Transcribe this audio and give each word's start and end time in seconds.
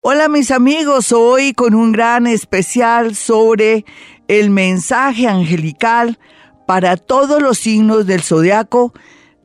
Hola 0.00 0.28
mis 0.28 0.52
amigos, 0.52 1.10
hoy 1.10 1.52
con 1.52 1.74
un 1.74 1.90
gran 1.90 2.28
especial 2.28 3.16
sobre 3.16 3.84
el 4.28 4.48
mensaje 4.48 5.26
angelical 5.26 6.20
para 6.68 6.96
todos 6.96 7.42
los 7.42 7.58
signos 7.58 8.06
del 8.06 8.22
zodiaco 8.22 8.94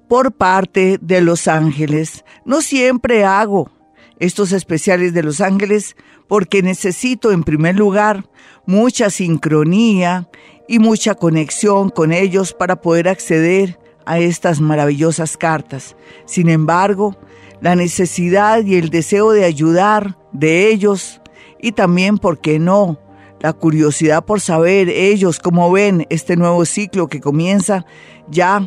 por 0.07 0.31
parte 0.31 0.99
de 1.01 1.21
los 1.21 1.47
ángeles. 1.47 2.23
No 2.45 2.61
siempre 2.61 3.25
hago 3.25 3.71
estos 4.19 4.51
especiales 4.51 5.15
de 5.15 5.23
los 5.23 5.41
ángeles 5.41 5.95
porque 6.27 6.61
necesito 6.61 7.31
en 7.31 7.43
primer 7.43 7.75
lugar 7.75 8.29
mucha 8.67 9.09
sincronía 9.09 10.29
y 10.67 10.77
mucha 10.77 11.15
conexión 11.15 11.89
con 11.89 12.13
ellos 12.13 12.53
para 12.53 12.79
poder 12.79 13.09
acceder 13.09 13.79
a 14.05 14.19
estas 14.19 14.61
maravillosas 14.61 15.35
cartas. 15.35 15.95
Sin 16.25 16.47
embargo, 16.47 17.17
la 17.59 17.75
necesidad 17.75 18.63
y 18.63 18.75
el 18.75 18.91
deseo 18.91 19.31
de 19.31 19.45
ayudar 19.45 20.15
de 20.33 20.69
ellos 20.69 21.21
y 21.59 21.71
también, 21.71 22.17
¿por 22.17 22.39
qué 22.39 22.59
no?, 22.59 22.99
la 23.39 23.51
curiosidad 23.51 24.23
por 24.23 24.39
saber 24.39 24.87
ellos 24.87 25.39
cómo 25.39 25.69
ven 25.69 26.07
este 26.09 26.37
nuevo 26.37 26.63
ciclo 26.63 27.07
que 27.07 27.19
comienza 27.19 27.85
ya 28.29 28.65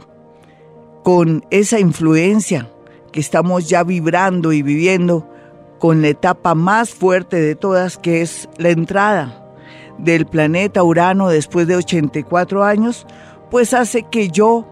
con 1.02 1.46
esa 1.50 1.80
influencia 1.80 2.70
que 3.10 3.20
estamos 3.20 3.70
ya 3.70 3.84
vibrando 3.84 4.52
y 4.52 4.60
viviendo 4.60 5.26
con 5.78 6.02
la 6.02 6.08
etapa 6.08 6.54
más 6.54 6.90
fuerte 6.90 7.40
de 7.40 7.54
todas 7.54 7.96
que 7.96 8.20
es 8.20 8.50
la 8.58 8.68
entrada 8.68 9.46
del 9.96 10.26
planeta 10.26 10.82
Urano 10.82 11.28
después 11.28 11.66
de 11.66 11.76
84 11.76 12.62
años, 12.62 13.06
pues 13.50 13.72
hace 13.72 14.02
que 14.02 14.28
yo 14.28 14.66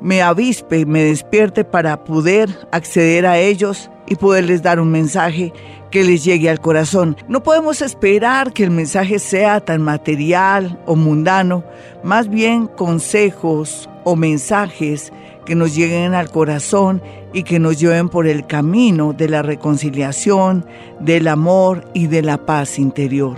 me 0.00 0.22
avispe, 0.22 0.86
me 0.86 1.02
despierte 1.02 1.64
para 1.64 2.04
poder 2.04 2.48
acceder 2.72 3.26
a 3.26 3.38
ellos 3.38 3.90
y 4.06 4.16
poderles 4.16 4.62
dar 4.62 4.80
un 4.80 4.90
mensaje 4.90 5.52
que 5.90 6.04
les 6.04 6.24
llegue 6.24 6.50
al 6.50 6.60
corazón. 6.60 7.16
No 7.28 7.42
podemos 7.42 7.80
esperar 7.80 8.52
que 8.52 8.64
el 8.64 8.70
mensaje 8.70 9.18
sea 9.18 9.60
tan 9.60 9.82
material 9.82 10.78
o 10.86 10.96
mundano, 10.96 11.64
más 12.02 12.28
bien 12.28 12.66
consejos 12.66 13.88
o 14.02 14.16
mensajes 14.16 15.12
que 15.44 15.54
nos 15.54 15.74
lleguen 15.74 16.14
al 16.14 16.30
corazón 16.30 17.02
y 17.32 17.42
que 17.42 17.58
nos 17.58 17.78
lleven 17.78 18.08
por 18.08 18.26
el 18.26 18.46
camino 18.46 19.12
de 19.12 19.28
la 19.28 19.42
reconciliación, 19.42 20.66
del 21.00 21.28
amor 21.28 21.88
y 21.94 22.06
de 22.06 22.22
la 22.22 22.38
paz 22.38 22.78
interior. 22.78 23.36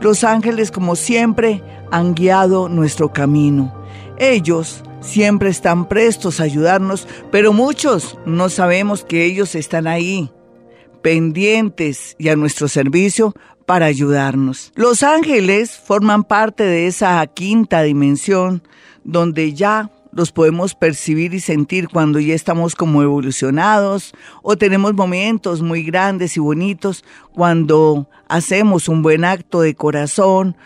Los 0.00 0.24
ángeles, 0.24 0.70
como 0.70 0.96
siempre, 0.96 1.62
han 1.90 2.14
guiado 2.14 2.68
nuestro 2.68 3.12
camino. 3.12 3.72
Ellos 4.18 4.82
siempre 5.04 5.50
están 5.50 5.88
prestos 5.88 6.40
a 6.40 6.44
ayudarnos, 6.44 7.06
pero 7.30 7.52
muchos 7.52 8.18
no 8.26 8.48
sabemos 8.48 9.04
que 9.04 9.24
ellos 9.24 9.54
están 9.54 9.86
ahí, 9.86 10.30
pendientes 11.02 12.16
y 12.18 12.28
a 12.28 12.36
nuestro 12.36 12.68
servicio 12.68 13.34
para 13.66 13.86
ayudarnos. 13.86 14.72
Los 14.74 15.02
ángeles 15.02 15.72
forman 15.72 16.24
parte 16.24 16.64
de 16.64 16.86
esa 16.86 17.26
quinta 17.26 17.82
dimensión 17.82 18.62
donde 19.04 19.52
ya 19.52 19.90
los 20.12 20.30
podemos 20.30 20.74
percibir 20.74 21.34
y 21.34 21.40
sentir 21.40 21.88
cuando 21.88 22.20
ya 22.20 22.34
estamos 22.34 22.74
como 22.76 23.02
evolucionados 23.02 24.14
o 24.42 24.56
tenemos 24.56 24.94
momentos 24.94 25.60
muy 25.60 25.82
grandes 25.82 26.36
y 26.36 26.40
bonitos 26.40 27.04
cuando 27.32 28.08
hacemos 28.28 28.88
un 28.88 29.02
buen 29.02 29.24
acto 29.24 29.60
de 29.60 29.74
corazón 29.74 30.56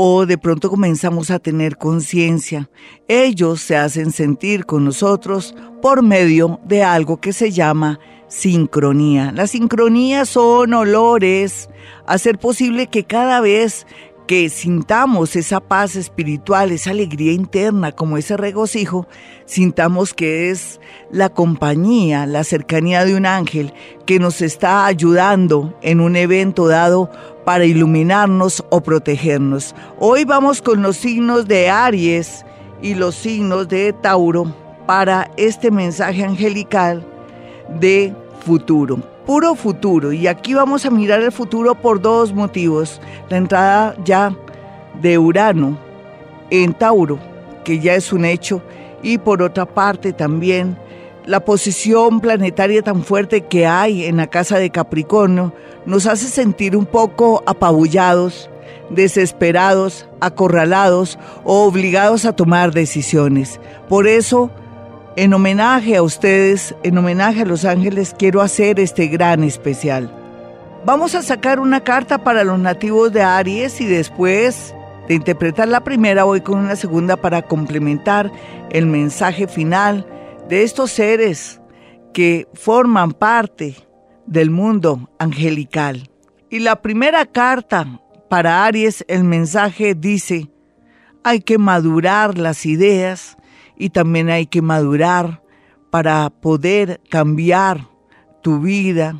o 0.00 0.26
de 0.26 0.38
pronto 0.38 0.70
comenzamos 0.70 1.28
a 1.32 1.40
tener 1.40 1.76
conciencia. 1.76 2.70
Ellos 3.08 3.60
se 3.60 3.76
hacen 3.76 4.12
sentir 4.12 4.64
con 4.64 4.84
nosotros 4.84 5.56
por 5.82 6.04
medio 6.04 6.60
de 6.64 6.84
algo 6.84 7.16
que 7.16 7.32
se 7.32 7.50
llama 7.50 7.98
sincronía. 8.28 9.32
Las 9.32 9.50
sincronías 9.50 10.28
son 10.28 10.72
olores, 10.72 11.68
hacer 12.06 12.38
posible 12.38 12.86
que 12.86 13.02
cada 13.02 13.40
vez 13.40 13.88
que 14.28 14.50
sintamos 14.50 15.34
esa 15.34 15.58
paz 15.58 15.96
espiritual, 15.96 16.70
esa 16.70 16.90
alegría 16.90 17.32
interna, 17.32 17.90
como 17.90 18.18
ese 18.18 18.36
regocijo, 18.36 19.08
sintamos 19.46 20.14
que 20.14 20.50
es 20.50 20.80
la 21.10 21.30
compañía, 21.30 22.26
la 22.26 22.44
cercanía 22.44 23.04
de 23.04 23.16
un 23.16 23.26
ángel 23.26 23.72
que 24.06 24.20
nos 24.20 24.42
está 24.42 24.86
ayudando 24.86 25.76
en 25.82 26.00
un 26.00 26.14
evento 26.14 26.68
dado 26.68 27.10
para 27.48 27.64
iluminarnos 27.64 28.62
o 28.68 28.82
protegernos. 28.82 29.74
Hoy 29.98 30.26
vamos 30.26 30.60
con 30.60 30.82
los 30.82 30.98
signos 30.98 31.48
de 31.48 31.70
Aries 31.70 32.44
y 32.82 32.92
los 32.94 33.14
signos 33.14 33.68
de 33.68 33.94
Tauro 33.94 34.54
para 34.86 35.30
este 35.38 35.70
mensaje 35.70 36.22
angelical 36.22 37.02
de 37.80 38.14
futuro 38.44 38.98
puro 39.24 39.54
futuro. 39.54 40.12
Y 40.12 40.26
aquí 40.26 40.52
vamos 40.52 40.84
a 40.84 40.90
mirar 40.90 41.22
el 41.22 41.32
futuro 41.32 41.74
por 41.74 42.02
dos 42.02 42.34
motivos. 42.34 43.00
La 43.30 43.38
entrada 43.38 43.96
ya 44.04 44.30
de 45.00 45.16
Urano 45.16 45.78
en 46.50 46.74
Tauro, 46.74 47.18
que 47.64 47.78
ya 47.78 47.94
es 47.94 48.12
un 48.12 48.26
hecho, 48.26 48.60
y 49.02 49.16
por 49.16 49.40
otra 49.40 49.64
parte 49.64 50.12
también 50.12 50.76
la 51.28 51.40
posición 51.40 52.20
planetaria 52.20 52.80
tan 52.80 53.04
fuerte 53.04 53.42
que 53.42 53.66
hay 53.66 54.06
en 54.06 54.16
la 54.16 54.28
casa 54.28 54.58
de 54.58 54.70
Capricornio 54.70 55.52
nos 55.84 56.06
hace 56.06 56.26
sentir 56.26 56.74
un 56.74 56.86
poco 56.86 57.42
apabullados, 57.44 58.48
desesperados, 58.88 60.08
acorralados 60.20 61.18
o 61.44 61.66
obligados 61.66 62.24
a 62.24 62.32
tomar 62.32 62.72
decisiones. 62.72 63.60
Por 63.90 64.06
eso, 64.06 64.50
en 65.16 65.34
homenaje 65.34 65.96
a 65.96 66.02
ustedes, 66.02 66.74
en 66.82 66.96
homenaje 66.96 67.42
a 67.42 67.46
los 67.46 67.66
ángeles, 67.66 68.14
quiero 68.18 68.40
hacer 68.40 68.80
este 68.80 69.08
gran 69.08 69.44
especial. 69.44 70.10
Vamos 70.86 71.14
a 71.14 71.22
sacar 71.22 71.60
una 71.60 71.84
carta 71.84 72.24
para 72.24 72.42
los 72.42 72.58
nativos 72.58 73.12
de 73.12 73.20
Aries 73.20 73.82
y 73.82 73.84
después 73.84 74.74
de 75.08 75.14
interpretar 75.14 75.68
la 75.68 75.80
primera 75.80 76.24
voy 76.24 76.40
con 76.40 76.58
una 76.58 76.74
segunda 76.74 77.18
para 77.18 77.42
complementar 77.42 78.32
el 78.70 78.86
mensaje 78.86 79.46
final 79.46 80.06
de 80.48 80.62
estos 80.62 80.90
seres 80.90 81.60
que 82.12 82.48
forman 82.54 83.12
parte 83.12 83.76
del 84.26 84.50
mundo 84.50 85.10
angelical. 85.18 86.10
Y 86.50 86.60
la 86.60 86.80
primera 86.80 87.26
carta 87.26 88.00
para 88.28 88.64
Aries, 88.64 89.04
el 89.08 89.24
mensaje 89.24 89.94
dice, 89.94 90.50
hay 91.22 91.40
que 91.40 91.58
madurar 91.58 92.38
las 92.38 92.64
ideas 92.66 93.36
y 93.76 93.90
también 93.90 94.30
hay 94.30 94.46
que 94.46 94.62
madurar 94.62 95.42
para 95.90 96.30
poder 96.30 97.00
cambiar 97.08 97.86
tu 98.42 98.60
vida 98.60 99.16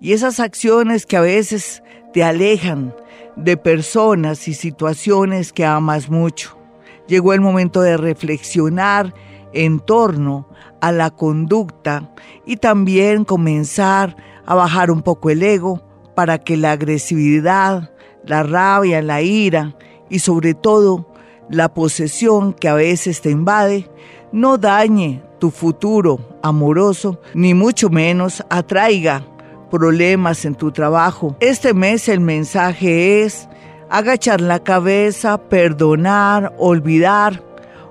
y 0.00 0.12
esas 0.12 0.40
acciones 0.40 1.06
que 1.06 1.16
a 1.16 1.20
veces 1.20 1.82
te 2.12 2.22
alejan 2.22 2.94
de 3.36 3.56
personas 3.56 4.48
y 4.48 4.54
situaciones 4.54 5.52
que 5.52 5.64
amas 5.64 6.08
mucho. 6.08 6.58
Llegó 7.06 7.32
el 7.32 7.40
momento 7.40 7.80
de 7.80 7.96
reflexionar 7.96 9.14
en 9.52 9.80
torno 9.80 10.48
a 10.80 10.92
la 10.92 11.10
conducta 11.10 12.12
y 12.46 12.56
también 12.56 13.24
comenzar 13.24 14.16
a 14.46 14.54
bajar 14.54 14.90
un 14.90 15.02
poco 15.02 15.30
el 15.30 15.42
ego 15.42 15.82
para 16.14 16.38
que 16.38 16.56
la 16.56 16.72
agresividad, 16.72 17.90
la 18.24 18.42
rabia, 18.42 19.02
la 19.02 19.22
ira 19.22 19.76
y 20.08 20.20
sobre 20.20 20.54
todo 20.54 21.12
la 21.50 21.72
posesión 21.72 22.52
que 22.52 22.68
a 22.68 22.74
veces 22.74 23.20
te 23.20 23.30
invade 23.30 23.88
no 24.32 24.58
dañe 24.58 25.22
tu 25.38 25.50
futuro 25.50 26.18
amoroso, 26.42 27.20
ni 27.34 27.54
mucho 27.54 27.88
menos 27.88 28.44
atraiga 28.50 29.24
problemas 29.70 30.44
en 30.44 30.54
tu 30.54 30.72
trabajo. 30.72 31.36
Este 31.40 31.74
mes 31.74 32.08
el 32.08 32.20
mensaje 32.20 33.22
es 33.22 33.48
agachar 33.90 34.40
la 34.40 34.60
cabeza, 34.60 35.38
perdonar, 35.38 36.54
olvidar, 36.58 37.42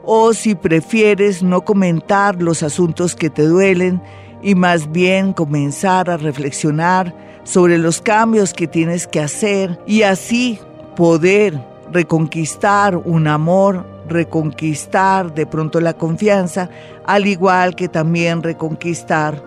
o 0.09 0.33
si 0.33 0.55
prefieres 0.55 1.43
no 1.43 1.65
comentar 1.65 2.41
los 2.41 2.63
asuntos 2.63 3.13
que 3.13 3.29
te 3.29 3.45
duelen 3.45 4.01
y 4.41 4.55
más 4.55 4.89
bien 4.89 5.33
comenzar 5.33 6.09
a 6.09 6.15
reflexionar 6.15 7.13
sobre 7.43 7.77
los 7.77 8.01
cambios 8.01 8.53
que 8.53 8.67
tienes 8.67 9.05
que 9.05 9.19
hacer 9.19 9.77
y 9.85 10.03
así 10.03 10.59
poder 10.95 11.61
reconquistar 11.91 12.95
un 12.95 13.27
amor, 13.27 13.85
reconquistar 14.07 15.33
de 15.33 15.45
pronto 15.45 15.81
la 15.81 15.93
confianza, 15.93 16.69
al 17.05 17.27
igual 17.27 17.75
que 17.75 17.89
también 17.89 18.43
reconquistar 18.43 19.43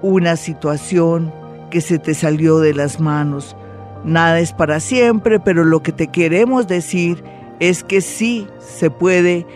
una 0.00 0.36
situación 0.36 1.30
que 1.70 1.82
se 1.82 1.98
te 1.98 2.14
salió 2.14 2.58
de 2.58 2.72
las 2.72 3.00
manos. 3.00 3.54
Nada 4.02 4.40
es 4.40 4.54
para 4.54 4.80
siempre, 4.80 5.40
pero 5.40 5.62
lo 5.62 5.82
que 5.82 5.92
te 5.92 6.06
queremos 6.06 6.68
decir 6.68 7.22
es 7.60 7.84
que 7.84 8.00
sí 8.00 8.46
se 8.58 8.90
puede 8.90 9.46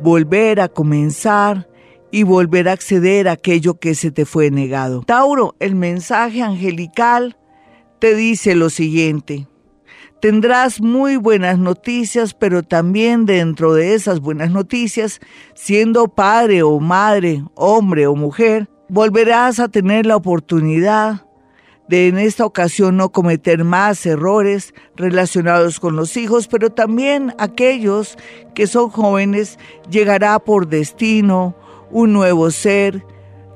volver 0.00 0.60
a 0.60 0.68
comenzar 0.68 1.68
y 2.10 2.22
volver 2.22 2.68
a 2.68 2.72
acceder 2.72 3.28
a 3.28 3.32
aquello 3.32 3.74
que 3.74 3.94
se 3.94 4.10
te 4.10 4.24
fue 4.24 4.50
negado. 4.50 5.02
Tauro, 5.02 5.56
el 5.58 5.74
mensaje 5.74 6.42
angelical 6.42 7.36
te 7.98 8.14
dice 8.14 8.54
lo 8.54 8.70
siguiente. 8.70 9.48
Tendrás 10.20 10.80
muy 10.80 11.16
buenas 11.16 11.58
noticias, 11.58 12.32
pero 12.32 12.62
también 12.62 13.26
dentro 13.26 13.74
de 13.74 13.94
esas 13.94 14.20
buenas 14.20 14.50
noticias, 14.50 15.20
siendo 15.54 16.08
padre 16.08 16.62
o 16.62 16.80
madre, 16.80 17.44
hombre 17.54 18.06
o 18.06 18.14
mujer, 18.14 18.70
volverás 18.88 19.60
a 19.60 19.68
tener 19.68 20.06
la 20.06 20.16
oportunidad 20.16 21.26
de 21.88 22.08
en 22.08 22.18
esta 22.18 22.46
ocasión 22.46 22.96
no 22.96 23.10
cometer 23.10 23.64
más 23.64 24.04
errores 24.06 24.74
relacionados 24.96 25.80
con 25.80 25.96
los 25.96 26.16
hijos, 26.16 26.48
pero 26.48 26.70
también 26.70 27.34
aquellos 27.38 28.16
que 28.54 28.66
son 28.66 28.90
jóvenes 28.90 29.58
llegará 29.90 30.38
por 30.38 30.68
destino 30.68 31.54
un 31.90 32.12
nuevo 32.12 32.50
ser 32.50 33.04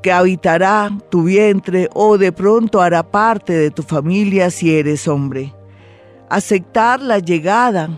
que 0.03 0.13
habitará 0.13 0.91
tu 1.11 1.25
vientre 1.25 1.89
o 1.95 2.19
de 2.19 2.33
pronto 2.33 2.81
hará 2.81 3.03
parte 3.03 3.53
de 3.53 3.71
tu 3.71 3.83
familia 3.83 4.51
si 4.51 4.75
eres 4.75 5.09
hombre. 5.09 5.55
Aceptar 6.29 7.01
la 7.01 7.19
llegada 7.19 7.89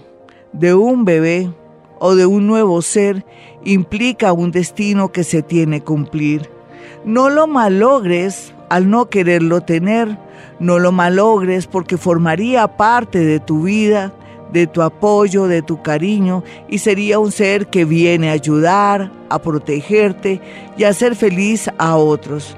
de 0.52 0.74
un 0.74 1.04
bebé 1.04 1.52
o 1.98 2.14
de 2.14 2.26
un 2.26 2.46
nuevo 2.46 2.80
ser 2.82 3.26
implica 3.64 4.32
un 4.32 4.50
destino 4.50 5.12
que 5.12 5.24
se 5.24 5.42
tiene 5.42 5.82
cumplir. 5.82 6.48
No 7.04 7.28
lo 7.28 7.46
malogres 7.46 8.54
al 8.70 8.88
no 8.88 9.10
quererlo 9.10 9.60
tener, 9.60 10.16
no 10.58 10.78
lo 10.78 10.92
malogres 10.92 11.66
porque 11.66 11.98
formaría 11.98 12.66
parte 12.76 13.18
de 13.18 13.40
tu 13.40 13.64
vida, 13.64 14.14
de 14.52 14.66
tu 14.66 14.80
apoyo, 14.82 15.46
de 15.46 15.60
tu 15.60 15.82
cariño 15.82 16.42
y 16.68 16.78
sería 16.78 17.18
un 17.18 17.32
ser 17.32 17.66
que 17.66 17.84
viene 17.84 18.30
a 18.30 18.34
ayudar, 18.34 19.12
a 19.28 19.40
protegerte 19.40 20.40
y 20.78 20.84
a 20.84 20.88
hacer 20.88 21.16
feliz 21.16 21.68
a 21.78 21.96
otros. 21.96 22.56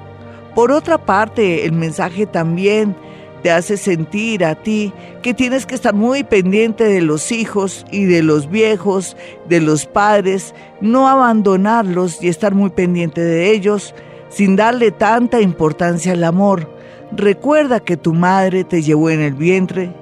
Por 0.55 0.71
otra 0.71 0.99
parte, 0.99 1.65
el 1.65 1.71
mensaje 1.71 2.27
también 2.27 2.95
te 3.41 3.51
hace 3.51 3.75
sentir 3.75 4.45
a 4.45 4.55
ti 4.55 4.93
que 5.23 5.33
tienes 5.33 5.65
que 5.65 5.75
estar 5.75 5.95
muy 5.95 6.23
pendiente 6.23 6.85
de 6.85 7.01
los 7.01 7.31
hijos 7.31 7.85
y 7.91 8.05
de 8.05 8.21
los 8.21 8.49
viejos, 8.49 9.17
de 9.49 9.61
los 9.61 9.85
padres, 9.87 10.53
no 10.79 11.09
abandonarlos 11.09 12.21
y 12.21 12.27
estar 12.27 12.53
muy 12.53 12.69
pendiente 12.69 13.21
de 13.21 13.51
ellos 13.51 13.95
sin 14.33 14.55
darle 14.55 14.91
tanta 14.91 15.41
importancia 15.41 16.13
al 16.13 16.23
amor. 16.23 16.69
Recuerda 17.11 17.79
que 17.79 17.97
tu 17.97 18.13
madre 18.13 18.63
te 18.63 18.81
llevó 18.81 19.09
en 19.09 19.21
el 19.21 19.33
vientre, 19.33 19.93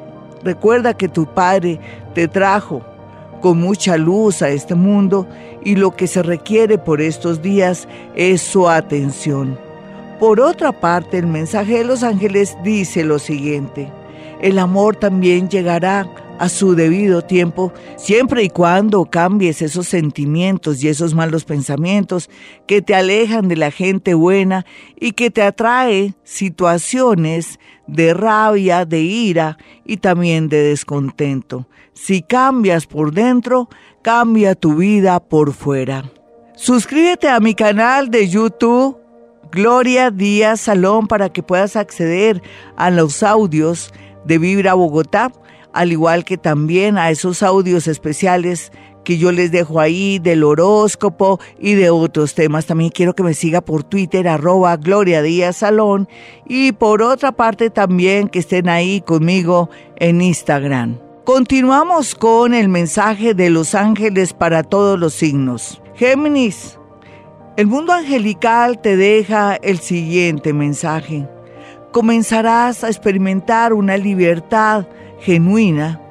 recuerda 0.43 0.93
que 0.93 1.09
tu 1.09 1.25
padre 1.25 1.79
te 2.13 2.27
trajo 2.27 2.81
con 3.41 3.59
mucha 3.59 3.97
luz 3.97 4.41
a 4.41 4.49
este 4.49 4.75
mundo 4.75 5.27
y 5.63 5.75
lo 5.75 5.95
que 5.95 6.07
se 6.07 6.23
requiere 6.23 6.77
por 6.77 7.01
estos 7.01 7.41
días 7.41 7.87
es 8.15 8.41
su 8.41 8.69
atención. 8.69 9.59
Por 10.19 10.39
otra 10.39 10.71
parte, 10.71 11.17
el 11.17 11.27
mensaje 11.27 11.79
de 11.79 11.83
los 11.83 12.03
ángeles 12.03 12.55
dice 12.63 13.03
lo 13.03 13.19
siguiente, 13.19 13.91
el 14.39 14.59
amor 14.59 14.95
también 14.95 15.49
llegará 15.49 16.07
a 16.41 16.49
su 16.49 16.73
debido 16.73 17.21
tiempo, 17.21 17.71
siempre 17.97 18.41
y 18.41 18.49
cuando 18.49 19.05
cambies 19.05 19.61
esos 19.61 19.87
sentimientos 19.87 20.83
y 20.83 20.87
esos 20.87 21.13
malos 21.13 21.45
pensamientos 21.45 22.31
que 22.65 22.81
te 22.81 22.95
alejan 22.95 23.47
de 23.47 23.57
la 23.57 23.69
gente 23.69 24.15
buena 24.15 24.65
y 24.99 25.11
que 25.11 25.29
te 25.29 25.43
atrae 25.43 26.15
situaciones 26.23 27.59
de 27.85 28.15
rabia, 28.15 28.85
de 28.85 29.01
ira 29.01 29.59
y 29.85 29.97
también 29.97 30.49
de 30.49 30.63
descontento. 30.63 31.67
Si 31.93 32.23
cambias 32.23 32.87
por 32.87 33.13
dentro, 33.13 33.69
cambia 34.01 34.55
tu 34.55 34.77
vida 34.77 35.19
por 35.19 35.53
fuera. 35.53 36.11
Suscríbete 36.55 37.29
a 37.29 37.39
mi 37.39 37.53
canal 37.53 38.09
de 38.09 38.27
YouTube 38.27 38.97
Gloria 39.51 40.09
Díaz 40.09 40.61
Salón 40.61 41.05
para 41.05 41.29
que 41.29 41.43
puedas 41.43 41.75
acceder 41.75 42.41
a 42.77 42.89
los 42.89 43.21
audios 43.21 43.93
de 44.25 44.39
Vibra 44.39 44.73
Bogotá, 44.73 45.31
al 45.73 45.91
igual 45.91 46.25
que 46.25 46.37
también 46.37 46.97
a 46.97 47.09
esos 47.09 47.43
audios 47.43 47.87
especiales 47.87 48.71
que 49.03 49.17
yo 49.17 49.31
les 49.31 49.51
dejo 49.51 49.79
ahí 49.79 50.19
del 50.19 50.43
horóscopo 50.43 51.39
y 51.59 51.73
de 51.73 51.89
otros 51.89 52.35
temas. 52.35 52.65
También 52.65 52.91
quiero 52.91 53.15
que 53.15 53.23
me 53.23 53.33
siga 53.33 53.61
por 53.61 53.83
Twitter, 53.83 54.27
arroba 54.27 54.77
Gloria 54.77 55.21
Díaz 55.21 55.57
Salón. 55.57 56.07
Y 56.45 56.71
por 56.73 57.01
otra 57.01 57.31
parte 57.31 57.69
también 57.69 58.27
que 58.27 58.39
estén 58.39 58.69
ahí 58.69 59.01
conmigo 59.01 59.69
en 59.97 60.21
Instagram. 60.21 60.99
Continuamos 61.23 62.15
con 62.15 62.53
el 62.53 62.67
mensaje 62.67 63.33
de 63.33 63.49
los 63.49 63.75
ángeles 63.75 64.33
para 64.33 64.63
todos 64.63 64.99
los 64.99 65.13
signos. 65.13 65.81
Géminis, 65.95 66.79
el 67.57 67.67
mundo 67.67 67.93
angelical 67.93 68.81
te 68.81 68.97
deja 68.97 69.55
el 69.55 69.79
siguiente 69.79 70.51
mensaje. 70.51 71.27
Comenzarás 71.91 72.83
a 72.83 72.87
experimentar 72.87 73.73
una 73.73 73.97
libertad 73.97 74.87
genuina, 75.21 76.01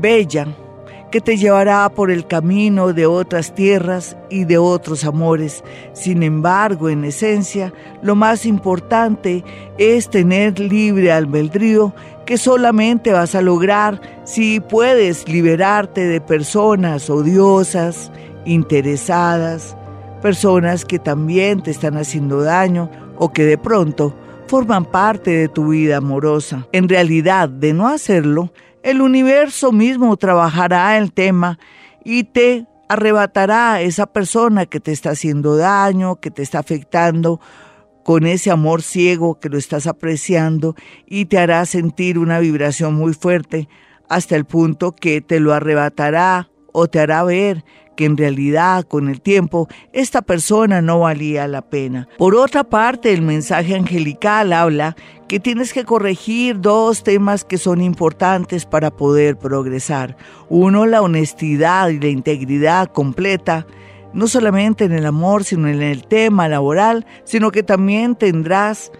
bella, 0.00 0.46
que 1.10 1.20
te 1.20 1.38
llevará 1.38 1.88
por 1.88 2.10
el 2.10 2.26
camino 2.26 2.92
de 2.92 3.06
otras 3.06 3.54
tierras 3.54 4.16
y 4.28 4.44
de 4.44 4.58
otros 4.58 5.04
amores. 5.04 5.64
Sin 5.94 6.22
embargo, 6.22 6.90
en 6.90 7.04
esencia, 7.04 7.72
lo 8.02 8.14
más 8.14 8.44
importante 8.44 9.42
es 9.78 10.10
tener 10.10 10.60
libre 10.60 11.10
albedrío 11.10 11.94
que 12.26 12.36
solamente 12.36 13.12
vas 13.12 13.34
a 13.34 13.40
lograr 13.40 14.02
si 14.24 14.60
puedes 14.60 15.26
liberarte 15.26 16.02
de 16.02 16.20
personas 16.20 17.08
odiosas, 17.08 18.12
interesadas, 18.44 19.74
personas 20.20 20.84
que 20.84 20.98
también 20.98 21.62
te 21.62 21.70
están 21.70 21.96
haciendo 21.96 22.42
daño 22.42 22.90
o 23.16 23.32
que 23.32 23.44
de 23.44 23.56
pronto 23.56 24.14
forman 24.48 24.86
parte 24.86 25.30
de 25.30 25.48
tu 25.48 25.68
vida 25.68 25.98
amorosa. 25.98 26.66
En 26.72 26.88
realidad, 26.88 27.48
de 27.48 27.74
no 27.74 27.86
hacerlo, 27.86 28.52
el 28.82 29.02
universo 29.02 29.72
mismo 29.72 30.16
trabajará 30.16 30.96
el 30.96 31.12
tema 31.12 31.58
y 32.02 32.24
te 32.24 32.66
arrebatará 32.88 33.74
a 33.74 33.82
esa 33.82 34.06
persona 34.06 34.64
que 34.64 34.80
te 34.80 34.92
está 34.92 35.10
haciendo 35.10 35.56
daño, 35.56 36.16
que 36.16 36.30
te 36.30 36.42
está 36.42 36.60
afectando 36.60 37.40
con 38.04 38.26
ese 38.26 38.50
amor 38.50 38.80
ciego 38.80 39.38
que 39.38 39.50
lo 39.50 39.58
estás 39.58 39.86
apreciando 39.86 40.74
y 41.06 41.26
te 41.26 41.36
hará 41.38 41.66
sentir 41.66 42.18
una 42.18 42.38
vibración 42.38 42.94
muy 42.94 43.12
fuerte 43.12 43.68
hasta 44.08 44.34
el 44.34 44.46
punto 44.46 44.92
que 44.92 45.20
te 45.20 45.40
lo 45.40 45.52
arrebatará 45.52 46.48
o 46.78 46.88
te 46.88 47.00
hará 47.00 47.24
ver 47.24 47.64
que 47.96 48.04
en 48.04 48.16
realidad 48.16 48.84
con 48.84 49.08
el 49.08 49.20
tiempo 49.20 49.66
esta 49.92 50.22
persona 50.22 50.80
no 50.80 51.00
valía 51.00 51.48
la 51.48 51.62
pena. 51.62 52.08
Por 52.16 52.36
otra 52.36 52.62
parte, 52.62 53.12
el 53.12 53.22
mensaje 53.22 53.74
angelical 53.74 54.52
habla 54.52 54.94
que 55.26 55.40
tienes 55.40 55.72
que 55.72 55.84
corregir 55.84 56.60
dos 56.60 57.02
temas 57.02 57.44
que 57.44 57.58
son 57.58 57.80
importantes 57.80 58.66
para 58.66 58.92
poder 58.92 59.36
progresar. 59.36 60.16
Uno, 60.48 60.86
la 60.86 61.02
honestidad 61.02 61.88
y 61.88 61.98
la 61.98 62.08
integridad 62.08 62.86
completa 62.86 63.66
no 64.12 64.28
solamente 64.28 64.84
en 64.84 64.92
el 64.92 65.04
amor, 65.04 65.42
sino 65.42 65.68
en 65.68 65.82
el 65.82 66.06
tema 66.06 66.48
laboral, 66.48 67.04
sino 67.24 67.50
que 67.50 67.62
también 67.62 68.14
tendrás 68.14 68.92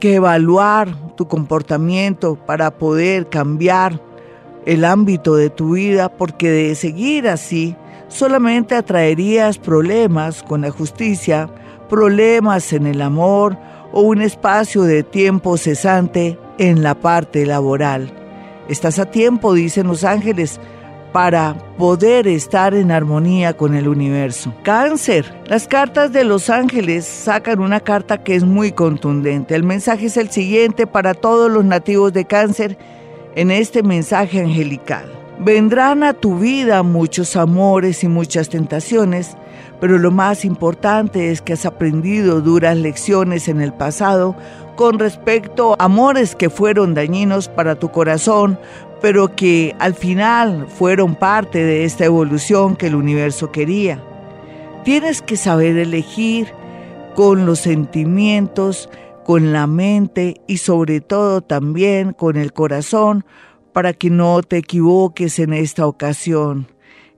que 0.00 0.14
evaluar 0.14 1.16
tu 1.16 1.26
comportamiento 1.26 2.36
para 2.36 2.76
poder 2.78 3.28
cambiar 3.28 4.00
el 4.66 4.84
ámbito 4.84 5.36
de 5.36 5.50
tu 5.50 5.72
vida, 5.72 6.08
porque 6.08 6.50
de 6.50 6.74
seguir 6.74 7.28
así, 7.28 7.76
solamente 8.08 8.74
atraerías 8.74 9.58
problemas 9.58 10.42
con 10.42 10.62
la 10.62 10.70
justicia, 10.70 11.48
problemas 11.88 12.72
en 12.72 12.86
el 12.86 13.00
amor 13.00 13.56
o 13.92 14.02
un 14.02 14.20
espacio 14.20 14.82
de 14.82 15.02
tiempo 15.02 15.56
cesante 15.56 16.38
en 16.58 16.82
la 16.82 16.94
parte 16.94 17.46
laboral. 17.46 18.12
Estás 18.68 18.98
a 18.98 19.06
tiempo, 19.06 19.54
dicen 19.54 19.86
los 19.86 20.04
ángeles, 20.04 20.60
para 21.12 21.56
poder 21.78 22.28
estar 22.28 22.74
en 22.74 22.90
armonía 22.90 23.56
con 23.56 23.74
el 23.74 23.88
universo. 23.88 24.52
Cáncer. 24.62 25.34
Las 25.46 25.66
cartas 25.66 26.12
de 26.12 26.24
los 26.24 26.50
ángeles 26.50 27.06
sacan 27.06 27.60
una 27.60 27.80
carta 27.80 28.22
que 28.22 28.34
es 28.34 28.44
muy 28.44 28.72
contundente. 28.72 29.54
El 29.54 29.64
mensaje 29.64 30.06
es 30.06 30.16
el 30.16 30.30
siguiente 30.30 30.86
para 30.86 31.14
todos 31.14 31.50
los 31.50 31.64
nativos 31.64 32.12
de 32.12 32.26
cáncer 32.26 32.76
en 33.34 33.50
este 33.50 33.82
mensaje 33.82 34.40
angelical. 34.40 35.12
Vendrán 35.40 36.02
a 36.02 36.14
tu 36.14 36.38
vida 36.38 36.82
muchos 36.82 37.36
amores 37.36 38.02
y 38.02 38.08
muchas 38.08 38.48
tentaciones, 38.48 39.36
pero 39.80 39.96
lo 39.96 40.10
más 40.10 40.44
importante 40.44 41.30
es 41.30 41.40
que 41.40 41.52
has 41.52 41.64
aprendido 41.64 42.40
duras 42.40 42.76
lecciones 42.76 43.48
en 43.48 43.60
el 43.60 43.72
pasado 43.72 44.34
con 44.74 44.98
respecto 44.98 45.74
a 45.78 45.84
amores 45.84 46.34
que 46.34 46.50
fueron 46.50 46.94
dañinos 46.94 47.48
para 47.48 47.76
tu 47.76 47.90
corazón, 47.90 48.58
pero 49.00 49.36
que 49.36 49.76
al 49.78 49.94
final 49.94 50.66
fueron 50.68 51.14
parte 51.14 51.62
de 51.62 51.84
esta 51.84 52.04
evolución 52.04 52.74
que 52.74 52.88
el 52.88 52.96
universo 52.96 53.52
quería. 53.52 54.02
Tienes 54.84 55.22
que 55.22 55.36
saber 55.36 55.76
elegir 55.76 56.48
con 57.14 57.46
los 57.46 57.60
sentimientos, 57.60 58.88
con 59.28 59.52
la 59.52 59.66
mente 59.66 60.40
y 60.46 60.56
sobre 60.56 61.02
todo 61.02 61.42
también 61.42 62.14
con 62.14 62.38
el 62.38 62.54
corazón, 62.54 63.26
para 63.74 63.92
que 63.92 64.08
no 64.08 64.40
te 64.40 64.56
equivoques 64.56 65.38
en 65.38 65.52
esta 65.52 65.86
ocasión. 65.86 66.66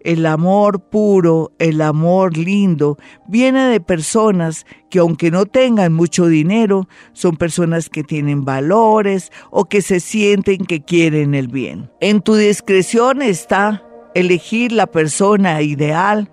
El 0.00 0.26
amor 0.26 0.80
puro, 0.80 1.52
el 1.60 1.80
amor 1.80 2.36
lindo, 2.36 2.98
viene 3.28 3.68
de 3.68 3.80
personas 3.80 4.66
que 4.90 4.98
aunque 4.98 5.30
no 5.30 5.46
tengan 5.46 5.92
mucho 5.92 6.26
dinero, 6.26 6.88
son 7.12 7.36
personas 7.36 7.88
que 7.88 8.02
tienen 8.02 8.44
valores 8.44 9.30
o 9.52 9.66
que 9.66 9.80
se 9.80 10.00
sienten 10.00 10.64
que 10.64 10.82
quieren 10.82 11.36
el 11.36 11.46
bien. 11.46 11.92
En 12.00 12.22
tu 12.22 12.34
discreción 12.34 13.22
está 13.22 13.84
elegir 14.16 14.72
la 14.72 14.88
persona 14.88 15.62
ideal 15.62 16.28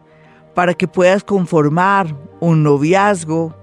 para 0.55 0.73
que 0.73 0.87
puedas 0.87 1.23
conformar 1.23 2.15
un 2.39 2.63
noviazgo, 2.63 3.55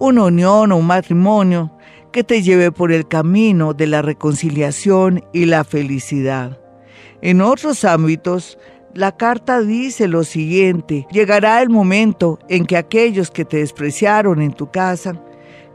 una 0.00 0.24
unión 0.24 0.72
o 0.72 0.76
un 0.76 0.86
matrimonio 0.86 1.72
que 2.12 2.24
te 2.24 2.42
lleve 2.42 2.72
por 2.72 2.92
el 2.92 3.06
camino 3.06 3.74
de 3.74 3.86
la 3.86 4.02
reconciliación 4.02 5.24
y 5.32 5.44
la 5.44 5.64
felicidad. 5.64 6.58
En 7.20 7.40
otros 7.40 7.84
ámbitos, 7.84 8.58
la 8.94 9.16
carta 9.16 9.60
dice 9.60 10.08
lo 10.08 10.24
siguiente, 10.24 11.06
llegará 11.10 11.60
el 11.62 11.68
momento 11.68 12.38
en 12.48 12.64
que 12.64 12.76
aquellos 12.76 13.30
que 13.30 13.44
te 13.44 13.58
despreciaron 13.58 14.40
en 14.40 14.52
tu 14.52 14.70
casa, 14.70 15.20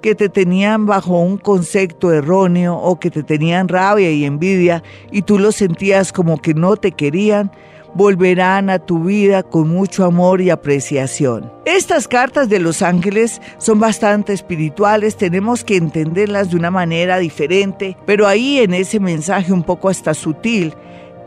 que 0.01 0.15
te 0.15 0.27
tenían 0.27 0.85
bajo 0.85 1.19
un 1.19 1.37
concepto 1.37 2.11
erróneo 2.11 2.75
o 2.75 2.99
que 2.99 3.09
te 3.09 3.23
tenían 3.23 3.69
rabia 3.69 4.11
y 4.11 4.25
envidia 4.25 4.83
y 5.11 5.21
tú 5.21 5.39
lo 5.39 5.51
sentías 5.51 6.11
como 6.11 6.41
que 6.41 6.53
no 6.53 6.75
te 6.75 6.91
querían, 6.91 7.51
volverán 7.95 8.69
a 8.69 8.79
tu 8.79 9.03
vida 9.03 9.43
con 9.43 9.69
mucho 9.69 10.05
amor 10.05 10.41
y 10.41 10.49
apreciación. 10.49 11.51
Estas 11.65 12.07
cartas 12.07 12.49
de 12.49 12.59
los 12.59 12.81
ángeles 12.81 13.41
son 13.57 13.79
bastante 13.79 14.33
espirituales, 14.33 15.15
tenemos 15.15 15.63
que 15.63 15.77
entenderlas 15.77 16.49
de 16.49 16.57
una 16.57 16.71
manera 16.71 17.19
diferente, 17.19 17.97
pero 18.05 18.27
ahí 18.27 18.59
en 18.59 18.73
ese 18.73 18.99
mensaje 18.99 19.53
un 19.53 19.63
poco 19.63 19.89
hasta 19.89 20.13
sutil 20.13 20.73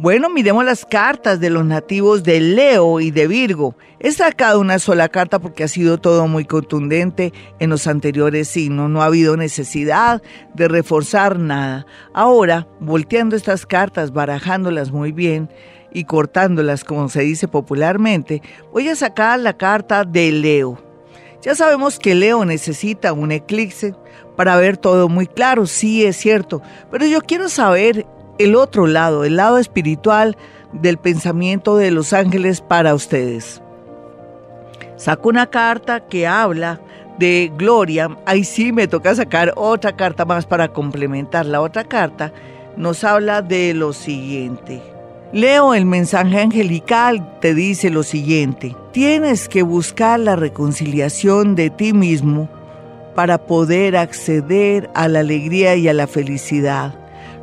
Bueno, 0.00 0.30
miremos 0.30 0.64
las 0.64 0.84
cartas 0.84 1.40
de 1.40 1.50
los 1.50 1.64
nativos 1.64 2.22
de 2.22 2.38
Leo 2.38 3.00
y 3.00 3.10
de 3.10 3.26
Virgo. 3.26 3.74
He 3.98 4.12
sacado 4.12 4.60
una 4.60 4.78
sola 4.78 5.08
carta 5.08 5.40
porque 5.40 5.64
ha 5.64 5.68
sido 5.68 5.98
todo 5.98 6.28
muy 6.28 6.44
contundente 6.44 7.32
en 7.58 7.68
los 7.68 7.88
anteriores 7.88 8.46
signos. 8.46 8.88
No 8.90 9.02
ha 9.02 9.06
habido 9.06 9.36
necesidad 9.36 10.22
de 10.54 10.68
reforzar 10.68 11.40
nada. 11.40 11.84
Ahora, 12.14 12.68
volteando 12.78 13.34
estas 13.34 13.66
cartas, 13.66 14.12
barajándolas 14.12 14.92
muy 14.92 15.10
bien 15.10 15.50
y 15.92 16.04
cortándolas 16.04 16.84
como 16.84 17.08
se 17.08 17.22
dice 17.22 17.48
popularmente, 17.48 18.40
voy 18.72 18.88
a 18.88 18.94
sacar 18.94 19.40
la 19.40 19.56
carta 19.56 20.04
de 20.04 20.30
Leo. 20.30 20.80
Ya 21.42 21.56
sabemos 21.56 21.98
que 21.98 22.14
Leo 22.14 22.44
necesita 22.44 23.12
un 23.12 23.32
eclipse 23.32 23.96
para 24.36 24.56
ver 24.58 24.76
todo 24.76 25.08
muy 25.08 25.26
claro, 25.26 25.66
sí 25.66 26.04
es 26.04 26.16
cierto, 26.16 26.62
pero 26.88 27.04
yo 27.04 27.20
quiero 27.20 27.48
saber 27.48 28.06
el 28.38 28.56
otro 28.56 28.86
lado, 28.86 29.24
el 29.24 29.36
lado 29.36 29.58
espiritual 29.58 30.36
del 30.72 30.98
pensamiento 30.98 31.76
de 31.76 31.90
los 31.90 32.12
ángeles 32.12 32.60
para 32.60 32.94
ustedes. 32.94 33.62
Saco 34.96 35.28
una 35.28 35.46
carta 35.46 36.00
que 36.00 36.26
habla 36.26 36.80
de 37.18 37.52
gloria. 37.56 38.16
Ahí 38.26 38.44
sí 38.44 38.72
me 38.72 38.88
toca 38.88 39.14
sacar 39.14 39.52
otra 39.56 39.96
carta 39.96 40.24
más 40.24 40.46
para 40.46 40.68
complementar. 40.68 41.46
La 41.46 41.60
otra 41.60 41.84
carta 41.84 42.32
nos 42.76 43.04
habla 43.04 43.42
de 43.42 43.74
lo 43.74 43.92
siguiente. 43.92 44.82
Leo 45.32 45.74
el 45.74 45.84
mensaje 45.84 46.40
angelical, 46.40 47.38
te 47.40 47.54
dice 47.54 47.90
lo 47.90 48.02
siguiente. 48.02 48.74
Tienes 48.92 49.48
que 49.48 49.62
buscar 49.62 50.18
la 50.20 50.36
reconciliación 50.36 51.54
de 51.54 51.68
ti 51.70 51.92
mismo 51.92 52.48
para 53.14 53.38
poder 53.38 53.96
acceder 53.96 54.88
a 54.94 55.06
la 55.08 55.20
alegría 55.20 55.76
y 55.76 55.88
a 55.88 55.92
la 55.92 56.06
felicidad. 56.06 56.94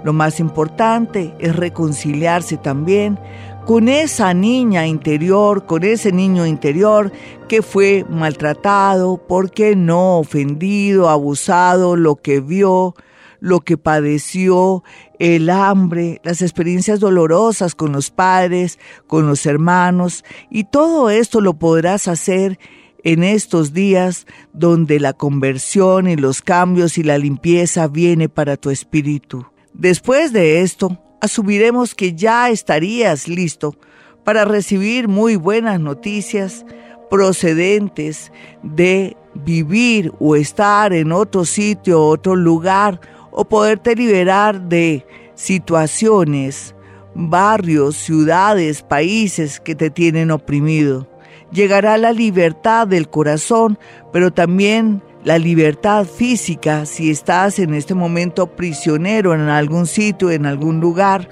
Lo 0.06 0.14
más 0.14 0.40
importante 0.40 1.34
es 1.40 1.56
reconciliarse 1.56 2.58
también 2.58 3.18
con 3.66 3.90
esa 3.90 4.36
niña 4.36 4.86
interior, 4.86 5.66
con 5.66 5.84
ese 5.84 6.12
niño 6.12 6.46
interior 6.46 7.12
que 7.50 7.64
fue 7.64 8.06
maltratado, 8.08 9.18
porque 9.18 9.76
no 9.76 10.20
ofendido, 10.20 11.10
abusado, 11.10 11.96
lo 11.96 12.18
que 12.18 12.40
vio, 12.40 12.94
lo 13.40 13.62
que 13.62 13.80
padeció, 13.80 14.84
el 15.18 15.50
hambre, 15.50 16.22
las 16.24 16.44
experiencias 16.44 17.00
dolorosas 17.00 17.74
con 17.74 17.92
los 17.92 18.12
padres, 18.12 18.78
con 19.08 19.26
los 19.26 19.48
hermanos, 19.48 20.24
y 20.52 20.66
todo 20.66 21.10
esto 21.10 21.42
lo 21.42 21.56
podrás 21.56 22.08
hacer 22.08 22.60
en 23.04 23.24
estos 23.24 23.74
días 23.74 24.28
donde 24.54 25.00
la 25.00 25.14
conversión 25.14 26.08
y 26.08 26.16
los 26.16 26.44
cambios 26.44 27.00
y 27.00 27.04
la 27.04 27.18
limpieza 27.18 27.88
viene 27.88 28.30
para 28.30 28.56
tu 28.56 28.70
espíritu. 28.70 29.48
Después 29.78 30.32
de 30.32 30.62
esto, 30.62 30.98
asumiremos 31.20 31.96
que 31.96 32.14
ya 32.14 32.50
estarías 32.50 33.28
listo 33.28 33.76
para 34.24 34.46
recibir 34.46 35.10
muy 35.10 35.36
buenas 35.36 35.82
noticias 35.82 36.66
procedentes 37.10 38.32
de 38.64 39.18
vivir 39.34 40.14
o 40.20 40.38
estar 40.38 40.94
en 40.94 41.12
otro 41.12 41.44
sitio, 41.44 42.02
otro 42.02 42.38
lugar, 42.38 43.02
o 43.32 43.44
poderte 43.44 43.96
liberar 43.96 44.62
de 44.62 45.06
situaciones, 45.36 46.74
barrios, 47.14 47.98
ciudades, 47.98 48.82
países 48.82 49.60
que 49.60 49.76
te 49.76 49.90
tienen 49.90 50.32
oprimido. 50.32 51.06
Llegará 51.52 51.98
la 51.98 52.14
libertad 52.14 52.88
del 52.88 53.10
corazón, 53.10 53.78
pero 54.14 54.32
también 54.32 55.04
la 55.26 55.40
libertad 55.40 56.06
física 56.06 56.86
si 56.86 57.10
estás 57.10 57.58
en 57.58 57.74
este 57.74 57.96
momento 57.96 58.46
prisionero 58.46 59.34
en 59.34 59.42
algún 59.42 59.88
sitio, 59.88 60.30
en 60.30 60.46
algún 60.46 60.80
lugar, 60.80 61.28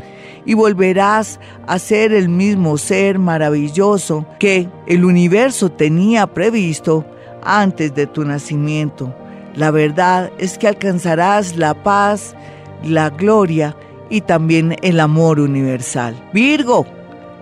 y 0.46 0.56
volverás 0.56 1.40
a 1.68 1.78
ser 1.78 2.12
el 2.12 2.28
mismo 2.28 2.80
ser 2.80 3.20
maravilloso 3.20 4.26
que 4.40 4.68
el 4.88 5.06
universo 5.06 5.72
tenía 5.72 6.26
previsto 6.26 7.06
antes 7.44 7.94
de 7.94 8.08
tu 8.08 8.26
nacimiento. 8.26 9.16
La 9.56 9.70
verdad 9.70 10.32
es 10.40 10.58
que 10.58 10.68
alcanzarás 10.68 11.56
la 11.56 11.76
paz, 11.84 12.36
la 12.84 13.12
gloria 13.12 13.78
y 14.10 14.22
también 14.22 14.76
el 14.82 15.00
amor 15.00 15.40
universal. 15.40 16.16
Virgo, 16.34 16.88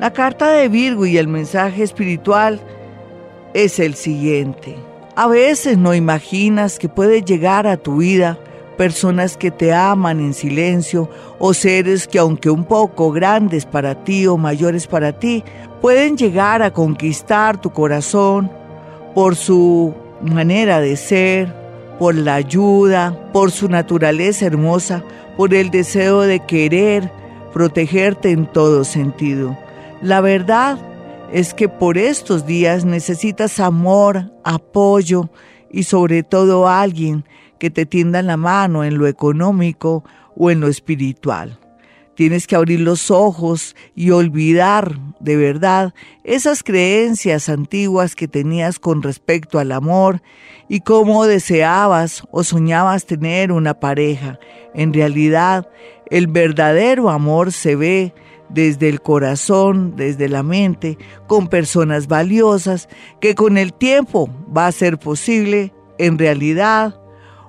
la 0.01 0.11
carta 0.11 0.51
de 0.51 0.67
Virgo 0.67 1.05
y 1.05 1.17
el 1.17 1.29
mensaje 1.29 1.81
espiritual 1.81 2.59
es 3.53 3.79
el 3.79 3.95
siguiente. 3.95 4.90
A 5.21 5.27
veces 5.27 5.77
no 5.77 5.93
imaginas 5.93 6.79
que 6.79 6.89
puede 6.89 7.21
llegar 7.21 7.67
a 7.67 7.77
tu 7.77 7.97
vida 7.97 8.39
personas 8.75 9.37
que 9.37 9.51
te 9.51 9.71
aman 9.71 10.19
en 10.19 10.33
silencio 10.33 11.11
o 11.37 11.53
seres 11.53 12.07
que 12.07 12.17
aunque 12.17 12.49
un 12.49 12.65
poco 12.65 13.11
grandes 13.11 13.67
para 13.67 14.03
ti 14.03 14.25
o 14.25 14.35
mayores 14.37 14.87
para 14.87 15.13
ti, 15.19 15.43
pueden 15.79 16.17
llegar 16.17 16.63
a 16.63 16.73
conquistar 16.73 17.61
tu 17.61 17.69
corazón 17.69 18.51
por 19.13 19.35
su 19.35 19.93
manera 20.23 20.81
de 20.81 20.95
ser, 20.95 21.53
por 21.99 22.15
la 22.15 22.33
ayuda, 22.33 23.29
por 23.31 23.51
su 23.51 23.69
naturaleza 23.69 24.47
hermosa, 24.47 25.03
por 25.37 25.53
el 25.53 25.69
deseo 25.69 26.21
de 26.21 26.39
querer 26.39 27.11
protegerte 27.53 28.31
en 28.31 28.47
todo 28.47 28.83
sentido. 28.83 29.55
La 30.01 30.19
verdad 30.19 30.79
es 31.31 31.53
que 31.53 31.69
por 31.69 31.97
estos 31.97 32.45
días 32.45 32.83
necesitas 32.85 33.59
amor, 33.59 34.31
apoyo 34.43 35.29
y 35.69 35.83
sobre 35.83 36.23
todo 36.23 36.67
alguien 36.67 37.25
que 37.57 37.69
te 37.69 37.85
tienda 37.85 38.21
la 38.21 38.37
mano 38.37 38.83
en 38.83 38.97
lo 38.97 39.07
económico 39.07 40.03
o 40.35 40.51
en 40.51 40.59
lo 40.59 40.67
espiritual. 40.67 41.57
Tienes 42.15 42.45
que 42.45 42.55
abrir 42.55 42.81
los 42.81 43.09
ojos 43.09 43.75
y 43.95 44.11
olvidar 44.11 44.99
de 45.19 45.37
verdad 45.37 45.93
esas 46.23 46.61
creencias 46.61 47.47
antiguas 47.47 48.15
que 48.15 48.27
tenías 48.27 48.79
con 48.79 49.01
respecto 49.01 49.59
al 49.59 49.71
amor 49.71 50.21
y 50.67 50.81
cómo 50.81 51.25
deseabas 51.25 52.23
o 52.31 52.43
soñabas 52.43 53.05
tener 53.05 53.51
una 53.51 53.79
pareja. 53.79 54.37
En 54.73 54.93
realidad, 54.93 55.69
el 56.09 56.27
verdadero 56.27 57.09
amor 57.09 57.53
se 57.53 57.75
ve 57.75 58.13
desde 58.53 58.89
el 58.89 59.01
corazón, 59.01 59.95
desde 59.95 60.29
la 60.29 60.43
mente, 60.43 60.97
con 61.27 61.47
personas 61.47 62.07
valiosas, 62.07 62.89
que 63.19 63.35
con 63.35 63.57
el 63.57 63.73
tiempo 63.73 64.29
va 64.55 64.67
a 64.67 64.71
ser 64.71 64.97
posible, 64.97 65.73
en 65.97 66.17
realidad, 66.17 66.99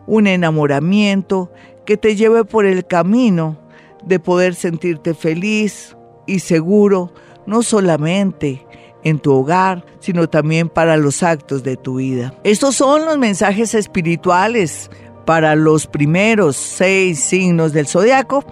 un 0.06 0.26
enamoramiento 0.26 1.50
que 1.86 1.96
te 1.96 2.16
lleve 2.16 2.44
por 2.44 2.66
el 2.66 2.86
camino 2.86 3.58
de 4.04 4.18
poder 4.18 4.54
sentirte 4.54 5.14
feliz 5.14 5.96
y 6.26 6.40
seguro, 6.40 7.12
no 7.46 7.62
solamente 7.62 8.64
en 9.04 9.18
tu 9.18 9.32
hogar, 9.32 9.84
sino 10.00 10.28
también 10.28 10.68
para 10.68 10.96
los 10.96 11.22
actos 11.22 11.62
de 11.62 11.76
tu 11.76 11.96
vida. 11.96 12.34
Estos 12.44 12.76
son 12.76 13.04
los 13.04 13.18
mensajes 13.18 13.74
espirituales 13.74 14.90
para 15.24 15.54
los 15.54 15.86
primeros 15.86 16.56
seis 16.56 17.20
signos 17.20 17.72
del 17.72 17.86
zodiaco. 17.86 18.44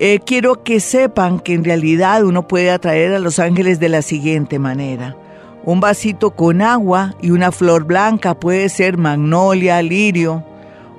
Eh, 0.00 0.20
quiero 0.24 0.62
que 0.62 0.78
sepan 0.78 1.40
que 1.40 1.54
en 1.54 1.64
realidad 1.64 2.22
uno 2.22 2.46
puede 2.46 2.70
atraer 2.70 3.14
a 3.14 3.18
los 3.18 3.40
ángeles 3.40 3.80
de 3.80 3.88
la 3.88 4.00
siguiente 4.00 4.60
manera. 4.60 5.16
Un 5.64 5.80
vasito 5.80 6.30
con 6.30 6.62
agua 6.62 7.16
y 7.20 7.32
una 7.32 7.50
flor 7.50 7.82
blanca 7.82 8.38
puede 8.38 8.68
ser 8.68 8.96
magnolia, 8.96 9.82
lirio, 9.82 10.44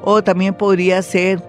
o 0.02 0.22
también 0.22 0.54
podría 0.54 1.02
ser 1.02 1.42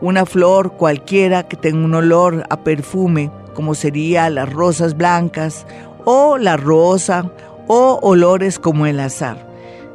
una 0.00 0.24
flor 0.24 0.72
cualquiera 0.72 1.42
que 1.42 1.58
tenga 1.58 1.84
un 1.84 1.94
olor 1.94 2.46
a 2.48 2.56
perfume, 2.56 3.30
como 3.52 3.74
sería 3.74 4.30
las 4.30 4.50
rosas 4.50 4.96
blancas 4.96 5.66
o 6.06 6.38
la 6.38 6.56
rosa 6.56 7.30
o 7.66 7.98
olores 8.00 8.58
como 8.58 8.86
el 8.86 9.00
azar. 9.00 9.46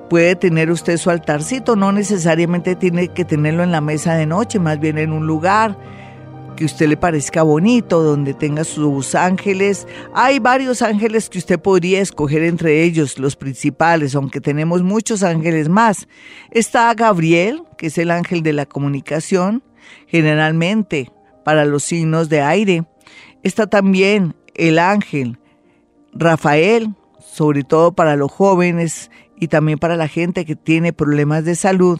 Puede 0.08 0.36
tener 0.36 0.70
usted 0.70 0.98
su 0.98 1.10
altarcito, 1.10 1.76
no 1.76 1.92
necesariamente 1.92 2.76
tiene 2.76 3.08
que 3.08 3.26
tenerlo 3.26 3.64
en 3.64 3.72
la 3.72 3.82
mesa 3.82 4.14
de 4.14 4.28
noche, 4.28 4.60
más 4.60 4.80
bien 4.80 5.00
en 5.00 5.14
un 5.14 5.26
lugar 5.26 5.76
que 6.62 6.66
usted 6.66 6.90
le 6.90 6.96
parezca 6.96 7.42
bonito, 7.42 8.04
donde 8.04 8.36
tenga 8.36 8.64
sus 8.64 9.16
ángeles. 9.16 9.88
Hay 10.14 10.38
varios 10.38 10.84
ángeles 10.84 11.28
que 11.28 11.40
usted 11.40 11.60
podría 11.60 12.02
escoger 12.02 12.44
entre 12.44 12.84
ellos, 12.84 13.18
los 13.18 13.36
principales, 13.36 14.14
aunque 14.14 14.40
tenemos 14.40 14.84
muchos 14.84 15.24
ángeles 15.24 15.70
más. 15.70 16.08
Está 16.52 16.94
Gabriel, 16.94 17.64
que 17.80 17.88
es 17.88 17.98
el 17.98 18.12
ángel 18.12 18.44
de 18.44 18.54
la 18.54 18.68
comunicación, 18.68 19.64
generalmente 20.06 21.12
para 21.44 21.66
los 21.66 21.82
signos 21.82 22.30
de 22.30 22.42
aire. 22.42 22.84
Está 23.42 23.66
también 23.66 24.36
el 24.54 24.78
ángel 24.78 25.40
Rafael, 26.14 26.94
sobre 27.20 27.64
todo 27.64 27.94
para 27.94 28.16
los 28.16 28.32
jóvenes 28.32 29.10
y 29.36 29.48
también 29.48 29.80
para 29.80 29.96
la 29.96 30.08
gente 30.08 30.46
que 30.46 30.56
tiene 30.56 30.94
problemas 30.94 31.44
de 31.44 31.56
salud 31.56 32.00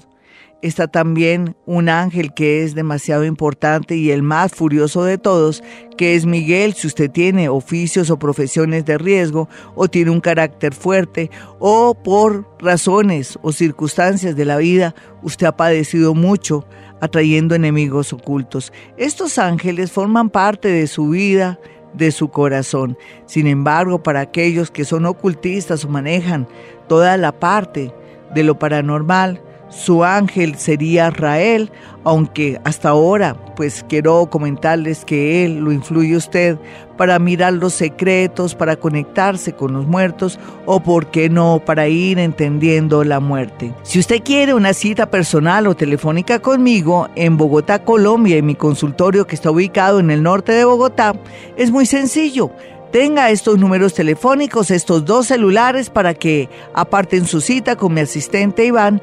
está 0.62 0.88
también 0.88 1.56
un 1.66 1.90
ángel 1.90 2.34
que 2.34 2.64
es 2.64 2.76
demasiado 2.76 3.26
importante 3.26 3.96
y 3.96 4.12
el 4.12 4.24
más 4.24 4.52
furioso 4.52 5.04
de 5.04 5.18
todos, 5.18 5.64
que 5.98 6.16
es 6.16 6.26
Miguel, 6.26 6.74
si 6.74 6.88
usted 6.88 7.10
tiene 7.10 7.50
oficios 7.50 8.10
o 8.10 8.20
profesiones 8.20 8.86
de 8.86 8.98
riesgo 8.98 9.50
o 9.76 9.88
tiene 9.88 10.12
un 10.12 10.22
carácter 10.22 10.74
fuerte 10.74 11.32
o 11.60 11.94
por 11.96 12.48
razones 12.60 13.38
o 13.42 13.52
circunstancias 13.52 14.36
de 14.36 14.46
la 14.46 14.58
vida 14.58 14.96
usted 15.24 15.48
ha 15.48 15.58
padecido 15.58 16.14
mucho 16.14 16.66
atrayendo 17.00 17.56
enemigos 17.56 18.14
ocultos. 18.14 18.72
Estos 18.98 19.38
ángeles 19.38 19.92
forman 19.92 20.30
parte 20.30 20.68
de 20.68 20.88
su 20.88 21.10
vida, 21.10 21.60
de 21.94 22.12
su 22.12 22.30
corazón. 22.30 22.98
Sin 23.26 23.48
embargo, 23.48 24.04
para 24.04 24.22
aquellos 24.22 24.72
que 24.72 24.86
son 24.86 25.06
ocultistas 25.06 25.84
o 25.84 25.90
manejan 25.90 26.48
toda 26.88 27.18
la 27.18 27.32
parte 27.32 27.94
de 28.34 28.44
lo 28.44 28.60
paranormal, 28.60 29.42
su 29.72 30.04
ángel 30.04 30.56
sería 30.58 31.10
Rael, 31.10 31.72
aunque 32.04 32.60
hasta 32.64 32.90
ahora 32.90 33.36
pues 33.56 33.86
quiero 33.88 34.30
comentarles 34.30 35.06
que 35.06 35.46
él 35.46 35.60
lo 35.60 35.72
influye 35.72 36.16
usted 36.16 36.58
para 36.98 37.18
mirar 37.20 37.54
los 37.54 37.74
secretos, 37.74 38.54
para 38.54 38.76
conectarse 38.76 39.54
con 39.54 39.74
los 39.74 39.88
muertos 39.88 40.40
o 40.66 40.82
por 40.82 41.08
qué 41.08 41.30
no 41.30 41.62
para 41.66 41.88
ir 41.88 42.20
entendiendo 42.20 43.04
la 43.04 43.20
muerte. 43.20 43.74
Si 43.84 44.00
usted 44.00 44.22
quiere 44.24 44.54
una 44.54 44.74
cita 44.74 45.10
personal 45.10 45.68
o 45.68 45.76
telefónica 45.76 46.40
conmigo 46.40 47.08
en 47.16 47.38
Bogotá, 47.38 47.84
Colombia, 47.84 48.38
en 48.38 48.46
mi 48.46 48.56
consultorio 48.56 49.26
que 49.26 49.36
está 49.36 49.52
ubicado 49.52 50.00
en 50.00 50.12
el 50.12 50.22
norte 50.22 50.52
de 50.52 50.66
Bogotá, 50.66 51.14
es 51.56 51.72
muy 51.72 51.86
sencillo 51.86 52.52
tenga 52.92 53.30
estos 53.30 53.58
números 53.58 53.94
telefónicos, 53.94 54.70
estos 54.70 55.06
dos 55.06 55.28
celulares 55.28 55.90
para 55.90 56.14
que 56.14 56.50
aparten 56.74 57.26
su 57.26 57.40
cita 57.40 57.78
con 57.78 57.94
mi 57.94 58.02
asistente 58.02 58.66
Iván 58.66 59.02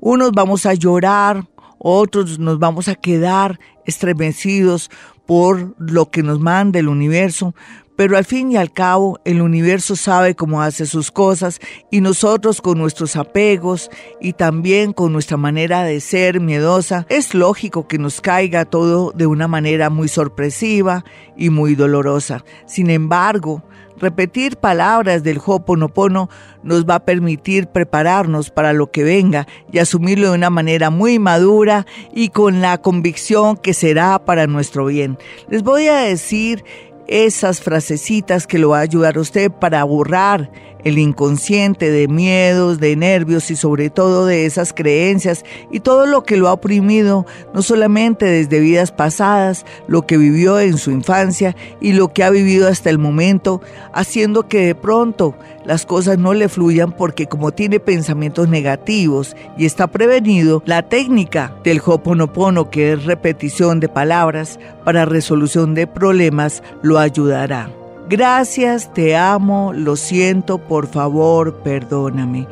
Unos 0.00 0.32
vamos 0.32 0.66
a 0.66 0.74
llorar, 0.74 1.46
otros 1.78 2.38
nos 2.38 2.58
vamos 2.58 2.88
a 2.88 2.94
quedar 2.94 3.58
estremecidos 3.84 4.90
por 5.26 5.74
lo 5.78 6.10
que 6.10 6.22
nos 6.22 6.40
manda 6.40 6.78
el 6.78 6.88
universo, 6.88 7.54
pero 7.96 8.16
al 8.18 8.24
fin 8.24 8.52
y 8.52 8.56
al 8.56 8.72
cabo 8.72 9.18
el 9.24 9.40
universo 9.40 9.96
sabe 9.96 10.34
cómo 10.34 10.62
hace 10.62 10.86
sus 10.86 11.10
cosas 11.10 11.60
y 11.90 12.02
nosotros 12.02 12.60
con 12.60 12.78
nuestros 12.78 13.16
apegos 13.16 13.90
y 14.20 14.34
también 14.34 14.92
con 14.92 15.12
nuestra 15.12 15.36
manera 15.36 15.82
de 15.82 16.00
ser 16.00 16.40
miedosa, 16.40 17.06
es 17.08 17.34
lógico 17.34 17.88
que 17.88 17.98
nos 17.98 18.20
caiga 18.20 18.66
todo 18.66 19.12
de 19.12 19.26
una 19.26 19.48
manera 19.48 19.90
muy 19.90 20.08
sorpresiva 20.08 21.04
y 21.36 21.50
muy 21.50 21.74
dolorosa. 21.74 22.44
Sin 22.66 22.90
embargo, 22.90 23.62
Repetir 23.98 24.56
palabras 24.56 25.22
del 25.22 25.40
Ho'oponopono 25.44 26.28
nos 26.62 26.84
va 26.84 26.96
a 26.96 27.04
permitir 27.04 27.68
prepararnos 27.68 28.50
para 28.50 28.72
lo 28.72 28.90
que 28.90 29.04
venga 29.04 29.46
y 29.72 29.78
asumirlo 29.78 30.30
de 30.30 30.36
una 30.36 30.50
manera 30.50 30.90
muy 30.90 31.18
madura 31.18 31.86
y 32.12 32.28
con 32.28 32.60
la 32.60 32.78
convicción 32.78 33.56
que 33.56 33.72
será 33.72 34.18
para 34.24 34.46
nuestro 34.46 34.86
bien. 34.86 35.16
Les 35.48 35.62
voy 35.62 35.86
a 35.86 35.96
decir 35.98 36.64
esas 37.08 37.60
frasecitas 37.60 38.46
que 38.46 38.58
lo 38.58 38.70
va 38.70 38.78
a 38.78 38.82
ayudar 38.82 39.16
a 39.16 39.20
usted 39.20 39.50
para 39.50 39.84
borrar 39.84 40.50
el 40.86 40.98
inconsciente 40.98 41.90
de 41.90 42.06
miedos, 42.06 42.78
de 42.78 42.94
nervios 42.94 43.50
y 43.50 43.56
sobre 43.56 43.90
todo 43.90 44.24
de 44.24 44.46
esas 44.46 44.72
creencias 44.72 45.44
y 45.72 45.80
todo 45.80 46.06
lo 46.06 46.22
que 46.22 46.36
lo 46.36 46.46
ha 46.46 46.52
oprimido, 46.52 47.26
no 47.52 47.62
solamente 47.62 48.24
desde 48.24 48.60
vidas 48.60 48.92
pasadas, 48.92 49.66
lo 49.88 50.06
que 50.06 50.16
vivió 50.16 50.60
en 50.60 50.78
su 50.78 50.92
infancia 50.92 51.56
y 51.80 51.92
lo 51.92 52.12
que 52.12 52.22
ha 52.22 52.30
vivido 52.30 52.68
hasta 52.68 52.88
el 52.88 52.98
momento, 52.98 53.60
haciendo 53.92 54.46
que 54.46 54.64
de 54.64 54.74
pronto 54.76 55.34
las 55.66 55.84
cosas 55.84 56.18
no 56.18 56.32
le 56.32 56.48
fluyan 56.48 56.92
porque 56.92 57.26
como 57.26 57.52
tiene 57.52 57.80
pensamientos 57.80 58.48
negativos 58.48 59.36
y 59.56 59.66
está 59.66 59.86
prevenido, 59.88 60.62
la 60.64 60.82
técnica 60.82 61.52
del 61.64 61.82
Hoponopono, 61.84 62.70
que 62.70 62.92
es 62.92 63.04
repetición 63.04 63.80
de 63.80 63.88
palabras 63.88 64.58
para 64.84 65.04
resolución 65.04 65.74
de 65.74 65.86
problemas, 65.86 66.62
lo 66.82 66.98
ayudará. 66.98 67.70
Gracias, 68.08 68.92
te 68.94 69.16
amo, 69.16 69.72
lo 69.74 69.96
siento, 69.96 70.58
por 70.58 70.86
favor, 70.86 71.56
perdóname. 71.64 72.46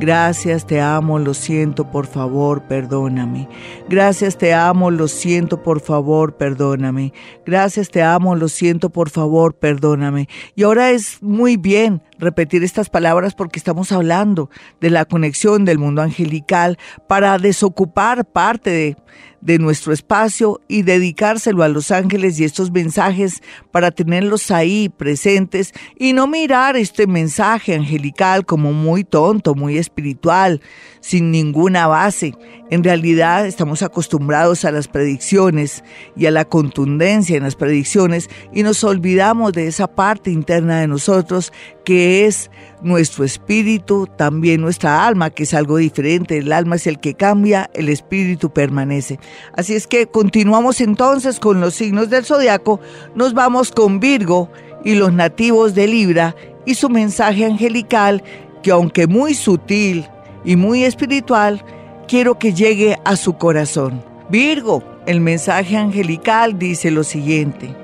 Gracias, 0.00 0.66
te 0.66 0.80
amo, 0.80 1.18
lo 1.18 1.34
siento, 1.34 1.90
por 1.90 2.06
favor, 2.06 2.62
perdóname. 2.62 3.50
Gracias, 3.86 4.38
te 4.38 4.54
amo, 4.54 4.90
lo 4.90 5.08
siento, 5.08 5.62
por 5.62 5.80
favor, 5.80 6.38
perdóname. 6.38 7.12
Gracias, 7.44 7.90
te 7.90 8.02
amo, 8.02 8.34
lo 8.34 8.48
siento, 8.48 8.88
por 8.88 9.10
favor, 9.10 9.56
perdóname. 9.56 10.26
Y 10.56 10.62
ahora 10.62 10.90
es 10.90 11.22
muy 11.22 11.58
bien 11.58 12.00
repetir 12.18 12.64
estas 12.64 12.88
palabras 12.88 13.34
porque 13.34 13.58
estamos 13.58 13.92
hablando 13.92 14.48
de 14.80 14.88
la 14.88 15.04
conexión 15.04 15.66
del 15.66 15.76
mundo 15.76 16.00
angelical 16.00 16.78
para 17.06 17.36
desocupar 17.36 18.24
parte 18.24 18.70
de 18.70 18.96
de 19.40 19.58
nuestro 19.58 19.92
espacio 19.92 20.60
y 20.68 20.82
dedicárselo 20.82 21.62
a 21.62 21.68
los 21.68 21.90
ángeles 21.90 22.38
y 22.38 22.44
estos 22.44 22.70
mensajes 22.70 23.42
para 23.70 23.90
tenerlos 23.90 24.50
ahí 24.50 24.88
presentes 24.88 25.72
y 25.98 26.12
no 26.12 26.26
mirar 26.26 26.76
este 26.76 27.06
mensaje 27.06 27.74
angelical 27.74 28.44
como 28.44 28.72
muy 28.72 29.04
tonto, 29.04 29.54
muy 29.54 29.78
espiritual, 29.78 30.60
sin 31.00 31.30
ninguna 31.30 31.86
base. 31.86 32.34
En 32.70 32.84
realidad 32.84 33.46
estamos 33.46 33.82
acostumbrados 33.82 34.64
a 34.64 34.70
las 34.70 34.88
predicciones 34.88 35.82
y 36.16 36.26
a 36.26 36.30
la 36.30 36.44
contundencia 36.44 37.36
en 37.36 37.42
las 37.42 37.56
predicciones 37.56 38.28
y 38.52 38.62
nos 38.62 38.84
olvidamos 38.84 39.52
de 39.52 39.66
esa 39.66 39.88
parte 39.88 40.30
interna 40.30 40.80
de 40.80 40.86
nosotros 40.86 41.52
que 41.84 42.26
es 42.26 42.50
nuestro 42.82 43.24
espíritu, 43.24 44.06
también 44.16 44.60
nuestra 44.60 45.06
alma, 45.06 45.30
que 45.30 45.44
es 45.44 45.54
algo 45.54 45.76
diferente. 45.76 46.38
El 46.38 46.52
alma 46.52 46.76
es 46.76 46.86
el 46.86 46.98
que 46.98 47.14
cambia, 47.14 47.70
el 47.74 47.88
espíritu 47.88 48.50
permanece. 48.50 49.18
Así 49.56 49.74
es 49.74 49.86
que 49.86 50.06
continuamos 50.06 50.80
entonces 50.80 51.40
con 51.40 51.60
los 51.60 51.74
signos 51.74 52.10
del 52.10 52.24
zodiaco. 52.24 52.80
Nos 53.14 53.34
vamos 53.34 53.72
con 53.72 54.00
Virgo 54.00 54.50
y 54.84 54.94
los 54.94 55.12
nativos 55.12 55.74
de 55.74 55.86
Libra 55.86 56.34
y 56.64 56.74
su 56.74 56.88
mensaje 56.88 57.44
angelical, 57.44 58.22
que 58.62 58.70
aunque 58.70 59.06
muy 59.06 59.34
sutil 59.34 60.06
y 60.44 60.56
muy 60.56 60.84
espiritual, 60.84 61.64
quiero 62.08 62.38
que 62.38 62.52
llegue 62.52 62.98
a 63.04 63.16
su 63.16 63.34
corazón. 63.34 64.02
Virgo, 64.30 64.82
el 65.06 65.20
mensaje 65.20 65.76
angelical 65.76 66.58
dice 66.58 66.90
lo 66.90 67.04
siguiente. 67.04 67.74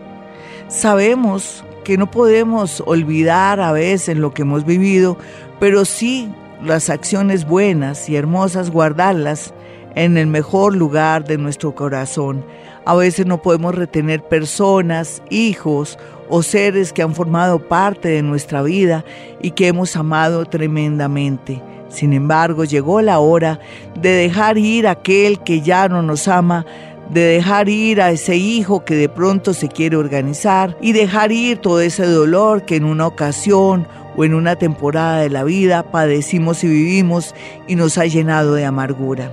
Sabemos 0.69 1.65
que 1.87 1.97
no 1.97 2.11
podemos 2.11 2.83
olvidar 2.85 3.61
a 3.61 3.71
veces 3.71 4.17
lo 4.17 4.35
que 4.35 4.43
hemos 4.43 4.67
vivido, 4.67 5.17
pero 5.61 5.85
sí 5.85 6.29
las 6.61 6.91
acciones 6.91 7.47
buenas 7.47 8.09
y 8.09 8.17
hermosas 8.17 8.73
guardarlas 8.73 9.55
en 9.95 10.19
el 10.19 10.27
mejor 10.27 10.75
lugar 10.75 11.23
de 11.27 11.39
nuestro 11.39 11.77
corazón. 11.77 12.45
A 12.85 12.97
veces 12.97 13.27
no 13.27 13.41
podemos 13.41 13.73
retener 13.73 14.21
personas, 14.25 15.23
hijos 15.31 15.97
o 16.29 16.43
seres 16.43 16.93
que 16.93 17.03
han 17.03 17.15
formado 17.15 17.61
parte 17.61 18.09
de 18.09 18.23
nuestra 18.23 18.63
vida 18.63 19.05
y 19.41 19.53
que 19.53 19.69
hemos 19.69 19.95
amado 19.95 20.45
tremendamente. 20.45 21.63
Sin 21.89 22.13
embargo, 22.13 22.65
llegó 22.65 23.01
la 23.01 23.21
hora 23.21 23.61
de 23.95 24.11
dejar 24.11 24.59
ir 24.59 24.89
a 24.89 24.91
aquel 24.91 25.39
que 25.39 25.61
ya 25.61 25.89
no 25.89 26.03
nos 26.03 26.27
ama, 26.27 26.67
de 27.11 27.21
dejar 27.21 27.69
ir 27.69 28.01
a 28.01 28.11
ese 28.11 28.37
hijo 28.37 28.85
que 28.85 28.95
de 28.95 29.09
pronto 29.09 29.55
se 29.55 29.69
quiere 29.69 29.97
organizar 29.97 30.77
y 30.81 30.93
dejar 30.93 31.33
ir 31.33 31.59
todo 31.59 31.81
ese 31.81 32.07
dolor 32.07 32.65
que 32.65 32.77
en 32.77 32.85
una 32.85 33.07
ocasión 33.07 33.87
o 34.17 34.25
en 34.25 34.35
una 34.35 34.57
temporada 34.57 35.21
de 35.21 35.31
la 35.31 35.45
vida 35.45 35.91
padecimos 35.91 36.65
y 36.65 36.69
vivimos 36.69 37.35
y 37.69 37.77
nos 37.77 37.99
ha 37.99 38.07
llenado 38.07 38.55
de 38.55 38.65
amargura. 38.65 39.31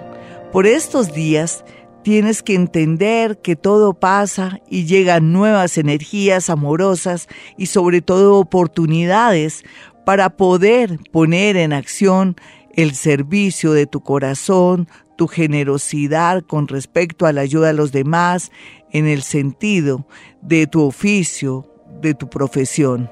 Por 0.52 0.68
estos 0.68 1.14
días 1.14 1.64
tienes 2.04 2.44
que 2.44 2.54
entender 2.54 3.40
que 3.40 3.56
todo 3.56 3.94
pasa 3.94 4.60
y 4.70 4.86
llegan 4.86 5.32
nuevas 5.32 5.78
energías 5.78 6.50
amorosas 6.50 7.28
y 7.58 7.68
sobre 7.68 8.02
todo 8.02 8.38
oportunidades 8.38 9.64
para 10.06 10.32
poder 10.32 11.00
poner 11.12 11.56
en 11.56 11.74
acción 11.74 12.36
el 12.76 12.94
servicio 12.96 13.72
de 13.72 13.86
tu 13.86 14.02
corazón, 14.02 14.88
tu 15.16 15.28
generosidad 15.28 16.44
con 16.44 16.68
respecto 16.68 17.26
a 17.26 17.34
la 17.34 17.42
ayuda 17.42 17.70
a 17.70 17.74
los 17.74 17.92
demás 17.92 18.52
en 18.92 19.08
el 19.08 19.22
sentido 19.22 20.08
de 20.42 20.68
tu 20.68 20.82
oficio, 20.84 21.68
de 22.02 22.14
tu 22.14 22.30
profesión. 22.30 23.10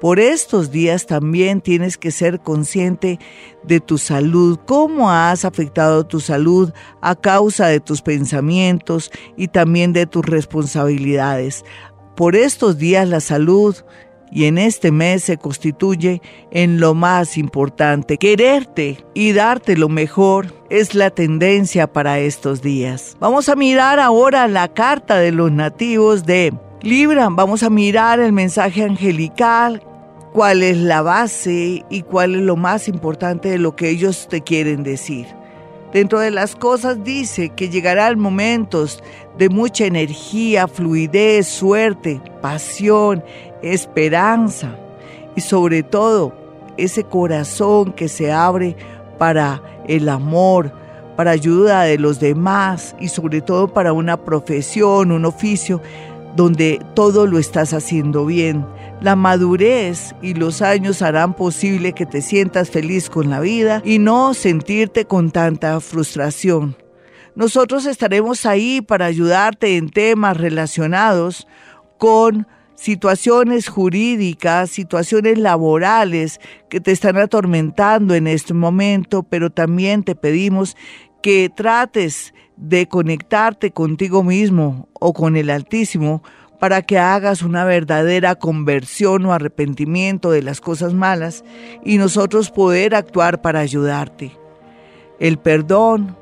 Por 0.00 0.20
estos 0.20 0.70
días 0.70 1.06
también 1.06 1.60
tienes 1.60 1.96
que 1.96 2.10
ser 2.10 2.40
consciente 2.40 3.18
de 3.62 3.80
tu 3.80 3.96
salud, 3.96 4.58
cómo 4.66 5.10
has 5.10 5.44
afectado 5.44 6.04
tu 6.04 6.20
salud 6.20 6.72
a 7.00 7.14
causa 7.14 7.68
de 7.68 7.80
tus 7.80 8.02
pensamientos 8.02 9.10
y 9.36 9.48
también 9.48 9.92
de 9.94 10.06
tus 10.06 10.26
responsabilidades. 10.26 11.64
Por 12.16 12.36
estos 12.36 12.76
días 12.76 13.08
la 13.08 13.20
salud 13.20 13.76
y 14.34 14.46
en 14.46 14.58
este 14.58 14.90
mes 14.90 15.22
se 15.22 15.38
constituye 15.38 16.20
en 16.50 16.80
lo 16.80 16.92
más 16.92 17.38
importante. 17.38 18.18
Quererte 18.18 18.98
y 19.14 19.32
darte 19.32 19.76
lo 19.76 19.88
mejor 19.88 20.52
es 20.68 20.96
la 20.96 21.10
tendencia 21.10 21.90
para 21.92 22.18
estos 22.18 22.60
días. 22.60 23.16
Vamos 23.20 23.48
a 23.48 23.54
mirar 23.54 24.00
ahora 24.00 24.48
la 24.48 24.68
carta 24.68 25.18
de 25.18 25.30
los 25.30 25.52
nativos 25.52 26.26
de 26.26 26.52
Libra. 26.82 27.28
Vamos 27.30 27.62
a 27.62 27.70
mirar 27.70 28.18
el 28.18 28.32
mensaje 28.32 28.82
angelical, 28.82 29.82
cuál 30.32 30.64
es 30.64 30.78
la 30.78 31.00
base 31.00 31.84
y 31.88 32.02
cuál 32.02 32.34
es 32.34 32.42
lo 32.42 32.56
más 32.56 32.88
importante 32.88 33.50
de 33.50 33.58
lo 33.58 33.76
que 33.76 33.88
ellos 33.88 34.26
te 34.28 34.40
quieren 34.40 34.82
decir. 34.82 35.28
Dentro 35.94 36.18
de 36.18 36.32
las 36.32 36.56
cosas 36.56 37.04
dice 37.04 37.50
que 37.50 37.68
llegarán 37.68 38.18
momentos 38.18 39.00
de 39.38 39.48
mucha 39.48 39.86
energía, 39.86 40.66
fluidez, 40.66 41.46
suerte, 41.46 42.20
pasión, 42.42 43.22
esperanza 43.72 44.76
y 45.36 45.40
sobre 45.40 45.82
todo 45.82 46.32
ese 46.76 47.04
corazón 47.04 47.92
que 47.92 48.08
se 48.08 48.32
abre 48.32 48.76
para 49.18 49.62
el 49.86 50.08
amor, 50.08 50.72
para 51.16 51.30
ayuda 51.30 51.82
de 51.82 51.98
los 51.98 52.20
demás 52.20 52.94
y 53.00 53.08
sobre 53.08 53.40
todo 53.40 53.68
para 53.68 53.92
una 53.92 54.16
profesión, 54.16 55.12
un 55.12 55.24
oficio 55.24 55.80
donde 56.36 56.80
todo 56.94 57.26
lo 57.26 57.38
estás 57.38 57.72
haciendo 57.72 58.26
bien. 58.26 58.66
La 59.00 59.16
madurez 59.16 60.14
y 60.22 60.34
los 60.34 60.62
años 60.62 61.02
harán 61.02 61.34
posible 61.34 61.92
que 61.92 62.06
te 62.06 62.22
sientas 62.22 62.70
feliz 62.70 63.08
con 63.08 63.30
la 63.30 63.40
vida 63.40 63.82
y 63.84 63.98
no 63.98 64.34
sentirte 64.34 65.04
con 65.04 65.30
tanta 65.30 65.78
frustración. 65.80 66.76
Nosotros 67.36 67.86
estaremos 67.86 68.46
ahí 68.46 68.80
para 68.80 69.06
ayudarte 69.06 69.76
en 69.76 69.90
temas 69.90 70.36
relacionados 70.36 71.46
con 71.98 72.46
situaciones 72.74 73.68
jurídicas, 73.68 74.70
situaciones 74.70 75.38
laborales 75.38 76.40
que 76.68 76.80
te 76.80 76.92
están 76.92 77.16
atormentando 77.16 78.14
en 78.14 78.26
este 78.26 78.54
momento, 78.54 79.22
pero 79.22 79.50
también 79.50 80.02
te 80.02 80.14
pedimos 80.14 80.76
que 81.22 81.50
trates 81.54 82.34
de 82.56 82.86
conectarte 82.86 83.70
contigo 83.70 84.22
mismo 84.22 84.88
o 84.92 85.12
con 85.12 85.36
el 85.36 85.50
Altísimo 85.50 86.22
para 86.58 86.82
que 86.82 86.98
hagas 86.98 87.42
una 87.42 87.64
verdadera 87.64 88.36
conversión 88.36 89.26
o 89.26 89.32
arrepentimiento 89.32 90.30
de 90.30 90.42
las 90.42 90.60
cosas 90.60 90.94
malas 90.94 91.44
y 91.84 91.98
nosotros 91.98 92.50
poder 92.50 92.94
actuar 92.94 93.42
para 93.42 93.60
ayudarte. 93.60 94.32
El 95.18 95.38
perdón 95.38 96.16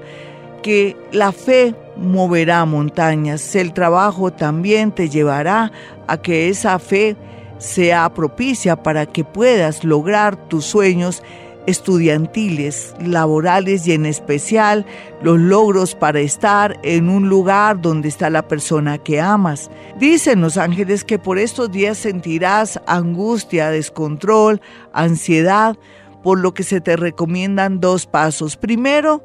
que 0.62 0.98
la 1.12 1.32
fe 1.32 1.74
moverá 1.96 2.66
montañas. 2.66 3.56
El 3.56 3.74
trabajo 3.74 4.32
también 4.32 4.92
te 4.92 5.10
llevará 5.10 5.72
a 6.08 6.18
que 6.18 6.50
esa 6.50 6.80
fe 6.80 7.16
sea 7.58 8.10
propicia 8.14 8.82
para 8.82 9.06
que 9.06 9.24
puedas 9.24 9.84
lograr 9.84 10.36
tus 10.48 10.66
sueños 10.66 11.22
estudiantiles, 11.70 12.94
laborales 13.00 13.88
y 13.88 13.94
en 13.94 14.06
especial 14.06 14.86
los 15.22 15.40
logros 15.40 15.96
para 15.96 16.20
estar 16.20 16.80
en 16.84 17.10
un 17.10 17.30
lugar 17.30 17.82
donde 17.82 18.10
está 18.10 18.30
la 18.30 18.48
persona 18.48 18.98
que 18.98 19.22
amas. 19.22 19.70
Dicen 19.98 20.42
los 20.42 20.58
ángeles 20.58 21.04
que 21.04 21.20
por 21.20 21.38
estos 21.38 21.72
días 21.72 21.98
sentirás 21.98 22.82
angustia, 22.88 23.70
descontrol, 23.70 24.62
ansiedad, 24.94 25.78
por 26.24 26.40
lo 26.40 26.54
que 26.54 26.64
se 26.64 26.82
te 26.82 26.98
recomiendan 26.98 27.80
dos 27.80 28.06
pasos. 28.06 28.58
Primero, 28.58 29.24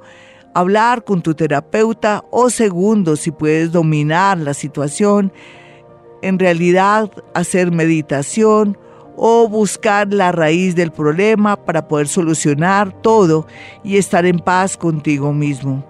hablar 0.55 1.05
con 1.05 1.23
tu 1.23 1.35
terapeuta 1.35 2.25
o 2.31 2.51
segundo, 2.51 3.17
si 3.17 3.31
puedes 3.31 3.73
dominar 3.73 4.39
la 4.39 4.55
situación, 4.55 5.33
en 6.23 6.39
realidad 6.39 7.11
hacer 7.35 7.71
meditación 7.71 8.79
o 9.17 9.49
buscar 9.49 10.13
la 10.13 10.33
raíz 10.33 10.75
del 10.75 10.91
problema 10.91 11.57
para 11.57 11.89
poder 11.89 12.09
solucionar 12.09 12.93
todo 13.03 13.47
y 13.83 13.97
estar 13.97 14.27
en 14.27 14.39
paz 14.39 14.77
contigo 14.77 15.33
mismo. 15.33 15.85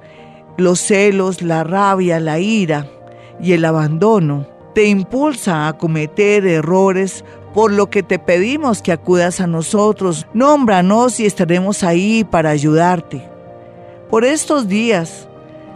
Los 0.56 0.80
celos, 0.80 1.42
la 1.42 1.64
rabia, 1.64 2.20
la 2.20 2.38
ira 2.38 2.86
y 3.40 3.52
el 3.52 3.64
abandono 3.64 4.46
te 4.74 4.86
impulsan 4.86 5.66
a 5.66 5.72
cometer 5.74 6.46
errores 6.46 7.24
por 7.54 7.72
lo 7.72 7.88
que 7.88 8.02
te 8.02 8.18
pedimos 8.18 8.82
que 8.82 8.92
acudas 8.92 9.40
a 9.40 9.46
nosotros. 9.46 10.26
Nómbranos 10.34 11.20
y 11.20 11.26
estaremos 11.26 11.84
ahí 11.84 12.24
para 12.24 12.50
ayudarte. 12.50 13.28
Por 14.10 14.24
estos 14.24 14.68
días, 14.68 15.28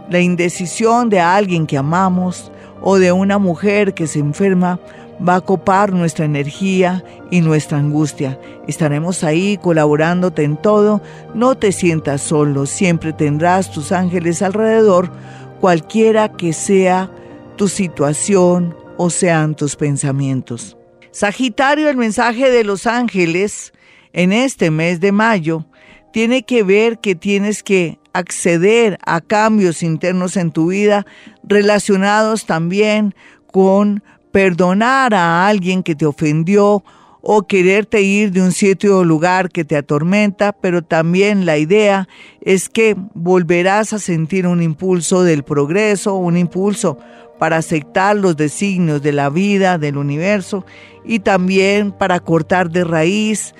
la 0.09 0.19
indecisión 0.19 1.09
de 1.09 1.19
alguien 1.21 1.65
que 1.65 1.77
amamos 1.77 2.51
o 2.81 2.97
de 2.97 3.11
una 3.11 3.37
mujer 3.37 3.93
que 3.93 4.07
se 4.07 4.19
enferma 4.19 4.79
va 5.27 5.35
a 5.35 5.41
copar 5.41 5.93
nuestra 5.93 6.25
energía 6.25 7.03
y 7.31 7.41
nuestra 7.41 7.77
angustia. 7.77 8.39
Estaremos 8.67 9.23
ahí 9.23 9.57
colaborándote 9.57 10.43
en 10.43 10.57
todo. 10.57 11.01
No 11.33 11.55
te 11.55 11.71
sientas 11.71 12.21
solo, 12.21 12.65
siempre 12.65 13.13
tendrás 13.13 13.71
tus 13.71 13.91
ángeles 13.91 14.41
alrededor, 14.41 15.11
cualquiera 15.59 16.29
que 16.29 16.53
sea 16.53 17.11
tu 17.57 17.67
situación 17.67 18.75
o 18.97 19.09
sean 19.09 19.55
tus 19.55 19.75
pensamientos. 19.75 20.77
Sagitario, 21.11 21.89
el 21.89 21.97
mensaje 21.97 22.49
de 22.49 22.63
los 22.63 22.87
ángeles 22.87 23.73
en 24.13 24.31
este 24.31 24.71
mes 24.71 24.99
de 24.99 25.11
mayo 25.11 25.65
tiene 26.13 26.43
que 26.43 26.63
ver 26.63 26.99
que 26.99 27.15
tienes 27.15 27.63
que 27.63 27.99
acceder 28.13 28.97
a 29.05 29.21
cambios 29.21 29.83
internos 29.83 30.37
en 30.37 30.51
tu 30.51 30.67
vida 30.67 31.05
relacionados 31.43 32.45
también 32.45 33.13
con 33.51 34.03
perdonar 34.31 35.13
a 35.13 35.47
alguien 35.47 35.83
que 35.83 35.95
te 35.95 36.05
ofendió 36.05 36.83
o 37.21 37.43
quererte 37.43 38.01
ir 38.01 38.31
de 38.31 38.41
un 38.41 38.51
sitio 38.51 38.99
o 38.99 39.03
lugar 39.03 39.49
que 39.49 39.65
te 39.65 39.75
atormenta, 39.75 40.53
pero 40.53 40.81
también 40.81 41.45
la 41.45 41.57
idea 41.57 42.07
es 42.41 42.69
que 42.69 42.95
volverás 43.13 43.91
a 43.93 43.99
sentir 43.99 44.47
un 44.47 44.61
impulso 44.61 45.23
del 45.23 45.43
progreso, 45.43 46.15
un 46.15 46.37
impulso 46.37 46.97
para 47.37 47.57
aceptar 47.57 48.15
los 48.15 48.37
designios 48.37 49.01
de 49.01 49.11
la 49.11 49.29
vida, 49.29 49.77
del 49.77 49.97
universo, 49.97 50.65
y 51.05 51.19
también 51.19 51.91
para 51.91 52.19
cortar 52.19 52.69
de 52.69 52.83
raíz 52.83 53.53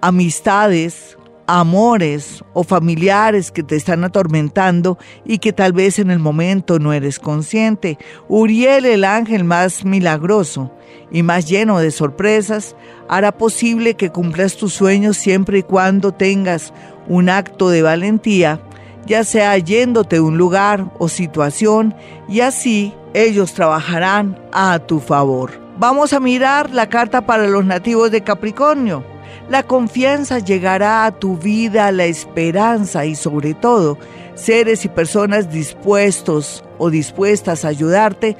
amistades, 0.00 1.16
amores 1.46 2.44
o 2.52 2.64
familiares 2.64 3.50
que 3.50 3.62
te 3.62 3.76
están 3.76 4.04
atormentando 4.04 4.98
y 5.24 5.38
que 5.38 5.52
tal 5.52 5.72
vez 5.72 5.98
en 5.98 6.10
el 6.10 6.18
momento 6.18 6.78
no 6.78 6.92
eres 6.92 7.18
consciente. 7.18 7.98
Uriel, 8.28 8.84
el 8.84 9.04
ángel 9.04 9.44
más 9.44 9.84
milagroso 9.84 10.72
y 11.10 11.22
más 11.22 11.48
lleno 11.48 11.78
de 11.78 11.90
sorpresas, 11.90 12.76
hará 13.08 13.32
posible 13.32 13.94
que 13.94 14.10
cumplas 14.10 14.56
tus 14.56 14.72
sueños 14.72 15.16
siempre 15.16 15.58
y 15.58 15.62
cuando 15.62 16.12
tengas 16.12 16.72
un 17.08 17.28
acto 17.28 17.68
de 17.70 17.82
valentía, 17.82 18.60
ya 19.06 19.22
sea 19.22 19.56
yéndote 19.58 20.16
a 20.16 20.22
un 20.22 20.36
lugar 20.36 20.90
o 20.98 21.08
situación, 21.08 21.94
y 22.28 22.40
así 22.40 22.92
ellos 23.14 23.52
trabajarán 23.54 24.38
a 24.52 24.78
tu 24.80 24.98
favor. 24.98 25.52
Vamos 25.78 26.12
a 26.12 26.20
mirar 26.20 26.70
la 26.70 26.88
carta 26.88 27.26
para 27.26 27.46
los 27.46 27.64
nativos 27.64 28.10
de 28.10 28.22
Capricornio. 28.22 29.04
La 29.48 29.62
confianza 29.62 30.40
llegará 30.40 31.06
a 31.06 31.12
tu 31.12 31.36
vida, 31.36 31.92
la 31.92 32.06
esperanza 32.06 33.06
y 33.06 33.14
sobre 33.14 33.54
todo 33.54 33.96
seres 34.34 34.84
y 34.84 34.88
personas 34.88 35.50
dispuestos 35.50 36.64
o 36.78 36.90
dispuestas 36.90 37.64
a 37.64 37.68
ayudarte. 37.68 38.36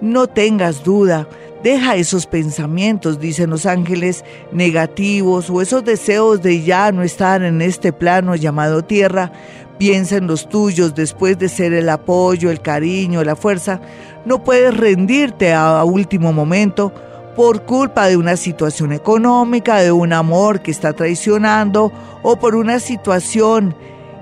No 0.00 0.26
tengas 0.26 0.84
duda, 0.84 1.28
deja 1.62 1.96
esos 1.96 2.26
pensamientos, 2.26 3.18
dicen 3.18 3.50
los 3.50 3.66
ángeles, 3.66 4.24
negativos 4.52 5.50
o 5.50 5.60
esos 5.62 5.84
deseos 5.84 6.42
de 6.42 6.62
ya 6.62 6.92
no 6.92 7.02
estar 7.02 7.42
en 7.42 7.62
este 7.62 7.92
plano 7.92 8.36
llamado 8.36 8.82
tierra. 8.82 9.32
Piensa 9.78 10.16
en 10.16 10.26
los 10.26 10.48
tuyos 10.48 10.94
después 10.94 11.38
de 11.38 11.48
ser 11.48 11.72
el 11.72 11.88
apoyo, 11.88 12.50
el 12.50 12.60
cariño, 12.60 13.22
la 13.22 13.36
fuerza. 13.36 13.80
No 14.24 14.42
puedes 14.42 14.76
rendirte 14.76 15.52
a, 15.52 15.84
último 15.84 16.32
momento 16.32 16.92
por 17.38 17.64
culpa 17.66 18.08
de 18.08 18.16
una 18.16 18.36
situación 18.36 18.92
económica, 18.92 19.76
de 19.76 19.92
un 19.92 20.12
amor 20.12 20.60
que 20.60 20.72
está 20.72 20.92
traicionando 20.92 21.92
o 22.24 22.36
por 22.40 22.56
una 22.56 22.80
situación 22.80 23.76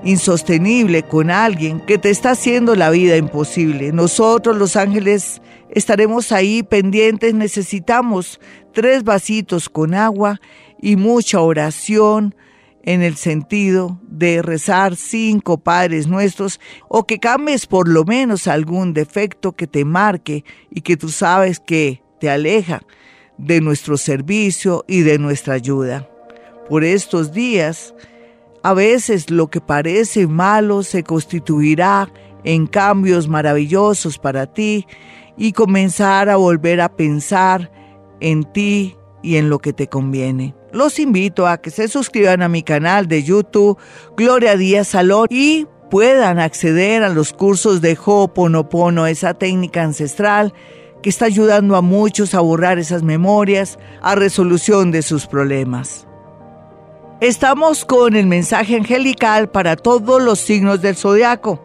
insostenible 0.05 1.02
con 1.02 1.31
alguien 1.31 1.81
que 1.81 1.96
te 1.96 2.11
está 2.11 2.33
haciendo 2.33 2.74
la 2.74 2.90
vida 2.90 3.16
imposible. 3.16 3.90
Nosotros 3.90 4.59
los 4.59 4.76
ángeles 4.76 5.40
estaremos 5.70 6.31
ahí 6.31 6.62
pendientes, 6.62 7.33
necesitamos 7.33 8.38
tres 8.74 9.02
vasitos 9.02 9.70
con 9.70 9.94
agua 9.94 10.38
y 10.79 10.96
mucha 10.96 11.40
oración 11.40 12.35
en 12.83 13.00
el 13.00 13.16
sentido 13.16 13.98
de 14.02 14.42
rezar 14.42 14.94
cinco 14.94 15.57
Padres 15.57 16.07
Nuestros 16.07 16.61
o 16.87 17.07
que 17.07 17.18
cambies 17.18 17.66
por 17.66 17.88
lo 17.88 18.05
menos 18.05 18.46
algún 18.46 18.92
defecto 18.92 19.52
que 19.52 19.66
te 19.66 19.87
marque 19.87 20.44
y 20.70 20.83
que 20.83 20.98
tú 20.98 21.09
sabes 21.09 21.61
que 21.61 22.02
te 22.20 22.29
aleja 22.29 22.83
de 23.38 23.61
nuestro 23.61 23.96
servicio 23.96 24.85
y 24.87 25.01
de 25.01 25.18
nuestra 25.18 25.55
ayuda. 25.55 26.09
Por 26.68 26.85
estos 26.85 27.33
días, 27.33 27.94
a 28.62 28.75
veces 28.75 29.31
lo 29.31 29.49
que 29.49 29.61
parece 29.61 30.27
malo 30.27 30.83
se 30.83 31.05
constituirá 31.05 32.12
en 32.44 32.66
cambios 32.66 33.29
maravillosos 33.29 34.18
para 34.18 34.46
ti 34.46 34.87
y 35.37 35.53
comenzar 35.53 36.29
a 36.29 36.37
volver 36.37 36.81
a 36.81 36.88
pensar 36.88 37.70
en 38.20 38.44
ti 38.44 38.96
y 39.22 39.37
en 39.37 39.51
lo 39.51 39.59
que 39.59 39.72
te 39.72 39.88
conviene. 39.88 40.55
Los 40.72 40.99
invito 40.99 41.46
a 41.46 41.59
que 41.59 41.70
se 41.70 41.88
suscriban 41.88 42.42
a 42.42 42.49
mi 42.49 42.62
canal 42.62 43.09
de 43.09 43.22
YouTube 43.22 43.79
Gloria 44.16 44.57
Díaz 44.57 44.88
Salón 44.88 45.27
y 45.31 45.66
puedan 45.90 46.38
acceder 46.38 47.03
a 47.03 47.09
los 47.09 47.33
cursos 47.33 47.81
de 47.81 47.96
Ho'oponopono, 47.96 49.07
esa 49.07 49.35
técnica 49.35 49.83
ancestral 49.83 50.53
está 51.08 51.26
ayudando 51.26 51.76
a 51.76 51.82
muchos 51.82 52.34
a 52.34 52.40
borrar 52.40 52.78
esas 52.78 53.02
memorias, 53.02 53.78
a 54.00 54.14
resolución 54.14 54.90
de 54.90 55.02
sus 55.02 55.26
problemas. 55.26 56.06
Estamos 57.20 57.84
con 57.84 58.14
el 58.14 58.26
mensaje 58.26 58.76
angelical 58.76 59.48
para 59.48 59.76
todos 59.76 60.22
los 60.22 60.38
signos 60.38 60.82
del 60.82 60.96
zodiaco. 60.96 61.62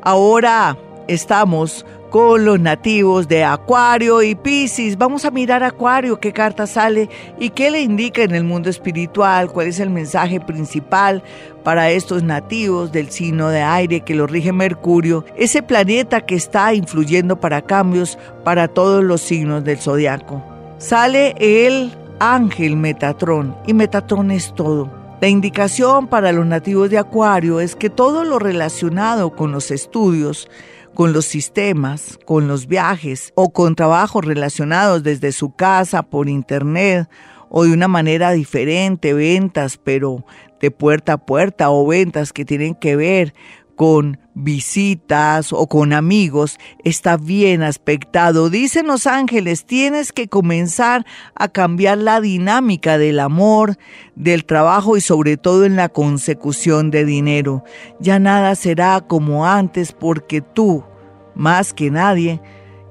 Ahora 0.00 0.78
estamos 1.08 1.84
con 2.12 2.44
los 2.44 2.60
nativos 2.60 3.26
de 3.26 3.42
Acuario 3.42 4.22
y 4.22 4.34
Piscis. 4.34 4.98
Vamos 4.98 5.24
a 5.24 5.30
mirar 5.30 5.64
Acuario, 5.64 6.20
qué 6.20 6.30
carta 6.30 6.66
sale 6.66 7.08
y 7.40 7.48
qué 7.48 7.70
le 7.70 7.80
indica 7.80 8.22
en 8.22 8.34
el 8.34 8.44
mundo 8.44 8.68
espiritual, 8.68 9.50
cuál 9.50 9.68
es 9.68 9.80
el 9.80 9.88
mensaje 9.88 10.38
principal 10.38 11.22
para 11.64 11.90
estos 11.90 12.22
nativos 12.22 12.92
del 12.92 13.08
signo 13.08 13.48
de 13.48 13.62
aire 13.62 14.02
que 14.02 14.14
lo 14.14 14.26
rige 14.26 14.52
Mercurio, 14.52 15.24
ese 15.36 15.62
planeta 15.62 16.20
que 16.20 16.34
está 16.34 16.74
influyendo 16.74 17.40
para 17.40 17.62
cambios 17.62 18.18
para 18.44 18.68
todos 18.68 19.02
los 19.02 19.22
signos 19.22 19.64
del 19.64 19.78
zodiaco. 19.78 20.44
Sale 20.76 21.34
el 21.38 21.94
ángel 22.20 22.76
Metatrón 22.76 23.56
y 23.66 23.72
Metatrón 23.72 24.30
es 24.32 24.54
todo. 24.54 24.90
La 25.22 25.28
indicación 25.28 26.08
para 26.08 26.32
los 26.32 26.44
nativos 26.44 26.90
de 26.90 26.98
Acuario 26.98 27.60
es 27.60 27.74
que 27.74 27.88
todo 27.88 28.24
lo 28.24 28.38
relacionado 28.38 29.30
con 29.30 29.50
los 29.50 29.70
estudios, 29.70 30.50
con 30.94 31.12
los 31.12 31.24
sistemas, 31.24 32.18
con 32.24 32.48
los 32.48 32.66
viajes 32.66 33.32
o 33.34 33.52
con 33.52 33.74
trabajos 33.74 34.24
relacionados 34.24 35.02
desde 35.02 35.32
su 35.32 35.54
casa, 35.54 36.02
por 36.02 36.28
internet 36.28 37.08
o 37.48 37.64
de 37.64 37.72
una 37.72 37.88
manera 37.88 38.32
diferente, 38.32 39.12
ventas, 39.12 39.78
pero 39.78 40.24
de 40.60 40.70
puerta 40.70 41.14
a 41.14 41.18
puerta 41.18 41.70
o 41.70 41.86
ventas 41.86 42.32
que 42.32 42.44
tienen 42.44 42.74
que 42.74 42.96
ver 42.96 43.34
con 43.76 44.18
visitas 44.34 45.52
o 45.52 45.66
con 45.66 45.92
amigos 45.92 46.58
está 46.84 47.16
bien 47.16 47.62
aspectado. 47.62 48.50
Dicen 48.50 48.86
los 48.86 49.06
ángeles, 49.06 49.64
tienes 49.64 50.12
que 50.12 50.28
comenzar 50.28 51.04
a 51.34 51.48
cambiar 51.48 51.98
la 51.98 52.20
dinámica 52.20 52.98
del 52.98 53.20
amor, 53.20 53.76
del 54.14 54.44
trabajo 54.44 54.96
y 54.96 55.00
sobre 55.00 55.36
todo 55.36 55.64
en 55.64 55.76
la 55.76 55.88
consecución 55.88 56.90
de 56.90 57.04
dinero. 57.04 57.64
Ya 58.00 58.18
nada 58.18 58.54
será 58.54 59.00
como 59.00 59.46
antes 59.46 59.92
porque 59.92 60.40
tú, 60.40 60.84
más 61.34 61.74
que 61.74 61.90
nadie, 61.90 62.40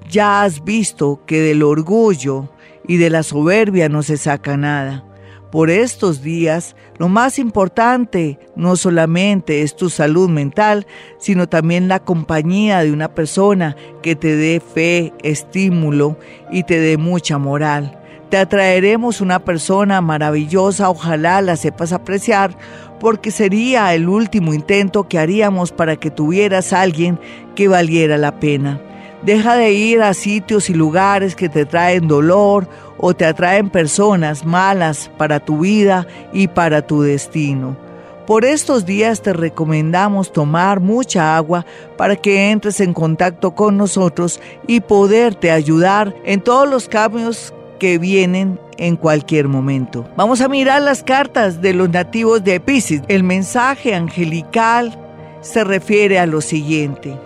ya 0.09 0.43
has 0.43 0.63
visto 0.63 1.23
que 1.25 1.41
del 1.41 1.63
orgullo 1.63 2.49
y 2.87 2.97
de 2.97 3.09
la 3.09 3.23
soberbia 3.23 3.89
no 3.89 4.03
se 4.03 4.17
saca 4.17 4.57
nada. 4.57 5.05
Por 5.51 5.69
estos 5.69 6.21
días, 6.21 6.77
lo 6.97 7.09
más 7.09 7.37
importante 7.37 8.39
no 8.55 8.77
solamente 8.77 9.63
es 9.63 9.75
tu 9.75 9.89
salud 9.89 10.29
mental, 10.29 10.87
sino 11.17 11.49
también 11.49 11.89
la 11.89 11.99
compañía 11.99 12.79
de 12.83 12.93
una 12.93 13.13
persona 13.13 13.75
que 14.01 14.15
te 14.15 14.37
dé 14.37 14.61
fe, 14.61 15.11
estímulo 15.23 16.17
y 16.51 16.63
te 16.63 16.79
dé 16.79 16.97
mucha 16.97 17.37
moral. 17.37 17.99
Te 18.29 18.37
atraeremos 18.37 19.19
una 19.19 19.39
persona 19.39 19.99
maravillosa, 19.99 20.89
ojalá 20.89 21.41
la 21.41 21.57
sepas 21.57 21.91
apreciar, 21.91 22.57
porque 23.01 23.29
sería 23.29 23.93
el 23.93 24.07
último 24.07 24.53
intento 24.53 25.09
que 25.09 25.19
haríamos 25.19 25.73
para 25.73 25.97
que 25.97 26.11
tuvieras 26.11 26.71
a 26.71 26.79
alguien 26.79 27.19
que 27.55 27.67
valiera 27.67 28.17
la 28.17 28.39
pena. 28.39 28.79
Deja 29.23 29.55
de 29.55 29.71
ir 29.73 30.01
a 30.01 30.13
sitios 30.13 30.69
y 30.69 30.73
lugares 30.73 31.35
que 31.35 31.47
te 31.47 31.65
traen 31.65 32.07
dolor 32.07 32.67
o 32.97 33.13
te 33.13 33.25
atraen 33.25 33.69
personas 33.69 34.45
malas 34.45 35.11
para 35.17 35.39
tu 35.39 35.59
vida 35.59 36.07
y 36.33 36.47
para 36.47 36.81
tu 36.81 37.01
destino. 37.01 37.77
Por 38.25 38.45
estos 38.45 38.85
días 38.85 39.21
te 39.21 39.33
recomendamos 39.33 40.31
tomar 40.31 40.79
mucha 40.79 41.35
agua 41.35 41.65
para 41.97 42.15
que 42.15 42.51
entres 42.51 42.79
en 42.79 42.93
contacto 42.93 43.53
con 43.53 43.77
nosotros 43.77 44.39
y 44.67 44.79
poderte 44.79 45.51
ayudar 45.51 46.15
en 46.23 46.41
todos 46.41 46.69
los 46.69 46.87
cambios 46.87 47.53
que 47.79 47.97
vienen 47.97 48.59
en 48.77 48.95
cualquier 48.95 49.47
momento. 49.47 50.07
Vamos 50.15 50.41
a 50.41 50.47
mirar 50.47 50.81
las 50.81 51.03
cartas 51.03 51.61
de 51.61 51.73
los 51.73 51.89
nativos 51.89 52.43
de 52.43 52.59
Pisces. 52.59 53.01
El 53.07 53.23
mensaje 53.23 53.93
angelical 53.93 54.97
se 55.41 55.63
refiere 55.63 56.19
a 56.19 56.25
lo 56.25 56.41
siguiente. 56.41 57.17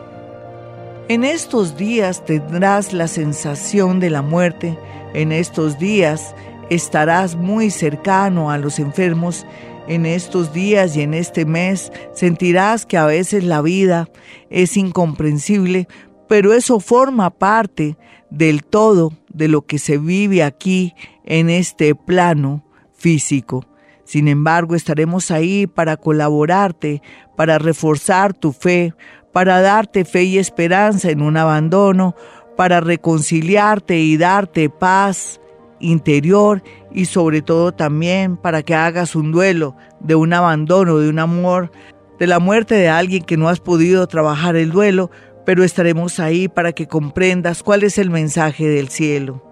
En 1.07 1.23
estos 1.23 1.77
días 1.77 2.25
tendrás 2.25 2.91
la 2.91 3.07
sensación 3.07 3.99
de 3.99 4.09
la 4.09 4.23
muerte, 4.23 4.75
en 5.13 5.31
estos 5.31 5.77
días 5.77 6.35
estarás 6.71 7.35
muy 7.35 7.69
cercano 7.69 8.49
a 8.49 8.57
los 8.57 8.79
enfermos, 8.79 9.45
en 9.87 10.07
estos 10.07 10.51
días 10.51 10.97
y 10.97 11.03
en 11.03 11.13
este 11.13 11.45
mes 11.45 11.91
sentirás 12.15 12.87
que 12.87 12.97
a 12.97 13.05
veces 13.05 13.43
la 13.43 13.61
vida 13.61 14.09
es 14.49 14.77
incomprensible, 14.77 15.87
pero 16.27 16.53
eso 16.53 16.79
forma 16.79 17.29
parte 17.29 17.97
del 18.31 18.63
todo 18.63 19.13
de 19.31 19.47
lo 19.47 19.61
que 19.61 19.77
se 19.77 19.99
vive 19.99 20.41
aquí 20.41 20.95
en 21.23 21.51
este 21.51 21.93
plano 21.93 22.65
físico. 22.93 23.63
Sin 24.05 24.27
embargo, 24.27 24.73
estaremos 24.73 25.29
ahí 25.29 25.67
para 25.67 25.97
colaborarte, 25.97 27.03
para 27.35 27.59
reforzar 27.59 28.33
tu 28.33 28.53
fe, 28.53 28.95
para 29.35 29.59
darte 29.59 30.05
fe 30.05 30.23
y 30.23 30.37
esperanza 30.37 31.09
en 31.09 31.21
un 31.21 31.35
abandono, 31.35 32.15
para 32.55 32.79
reconciliarte 32.79 33.99
y 33.99 34.15
darte 34.15 34.69
paz 34.69 35.41
interior 35.81 36.63
y 36.93 37.03
sobre 37.03 37.41
todo 37.41 37.73
también 37.73 38.37
para 38.37 38.63
que 38.63 38.73
hagas 38.75 39.13
un 39.13 39.33
duelo 39.33 39.75
de 39.99 40.15
un 40.15 40.31
abandono, 40.31 40.99
de 40.99 41.09
un 41.09 41.19
amor, 41.19 41.69
de 42.17 42.27
la 42.27 42.39
muerte 42.39 42.75
de 42.75 42.87
alguien 42.87 43.25
que 43.25 43.35
no 43.35 43.49
has 43.49 43.59
podido 43.59 44.07
trabajar 44.07 44.55
el 44.55 44.71
duelo, 44.71 45.11
pero 45.45 45.65
estaremos 45.65 46.21
ahí 46.21 46.47
para 46.47 46.71
que 46.71 46.87
comprendas 46.87 47.61
cuál 47.61 47.83
es 47.83 47.97
el 47.97 48.09
mensaje 48.09 48.69
del 48.69 48.87
cielo. 48.87 49.43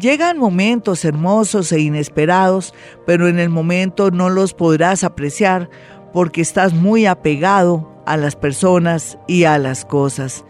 Llegan 0.00 0.38
momentos 0.38 1.04
hermosos 1.04 1.70
e 1.72 1.80
inesperados, 1.80 2.72
pero 3.04 3.28
en 3.28 3.38
el 3.38 3.50
momento 3.50 4.10
no 4.10 4.30
los 4.30 4.54
podrás 4.54 5.04
apreciar 5.04 5.68
porque 6.14 6.40
estás 6.40 6.72
muy 6.72 7.04
apegado 7.04 7.97
a 8.12 8.16
las 8.16 8.36
personas 8.36 9.18
y 9.26 9.44
a 9.44 9.58
las 9.58 9.84
cosas. 9.84 10.44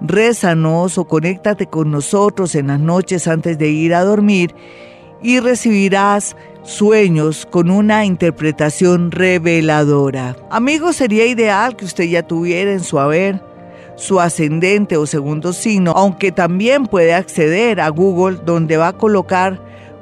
Rézanos 0.00 0.98
o 0.98 1.06
conéctate 1.06 1.66
con 1.66 1.90
nosotros 1.90 2.54
en 2.54 2.66
las 2.66 2.80
noches 2.80 3.28
antes 3.28 3.58
de 3.58 3.68
ir 3.68 3.94
a 3.94 4.04
dormir 4.04 4.54
y 5.22 5.40
recibirás 5.40 6.36
sueños 6.62 7.46
con 7.46 7.70
una 7.70 8.04
interpretación 8.04 9.10
reveladora. 9.10 10.36
Amigos, 10.50 10.96
sería 10.96 11.26
ideal 11.26 11.76
que 11.76 11.84
usted 11.84 12.04
ya 12.04 12.22
tuviera 12.22 12.72
en 12.72 12.84
su 12.84 12.98
haber 12.98 13.40
su 13.96 14.20
ascendente 14.20 14.96
o 14.96 15.06
segundo 15.06 15.52
signo, 15.52 15.92
aunque 15.92 16.30
también 16.30 16.86
puede 16.86 17.14
acceder 17.14 17.80
a 17.80 17.88
Google 17.88 18.38
donde 18.44 18.76
va 18.76 18.88
a 18.88 18.92
colocar 18.92 19.60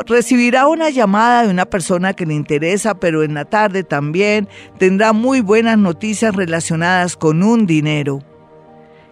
recibirá 0.05 0.67
una 0.67 0.89
llamada 0.89 1.43
de 1.43 1.49
una 1.49 1.65
persona 1.65 2.13
que 2.13 2.25
le 2.25 2.33
interesa, 2.33 2.95
pero 2.95 3.23
en 3.23 3.33
la 3.33 3.45
tarde 3.45 3.83
también 3.83 4.47
tendrá 4.77 5.13
muy 5.13 5.41
buenas 5.41 5.77
noticias 5.77 6.35
relacionadas 6.35 7.15
con 7.15 7.43
un 7.43 7.65
dinero. 7.65 8.21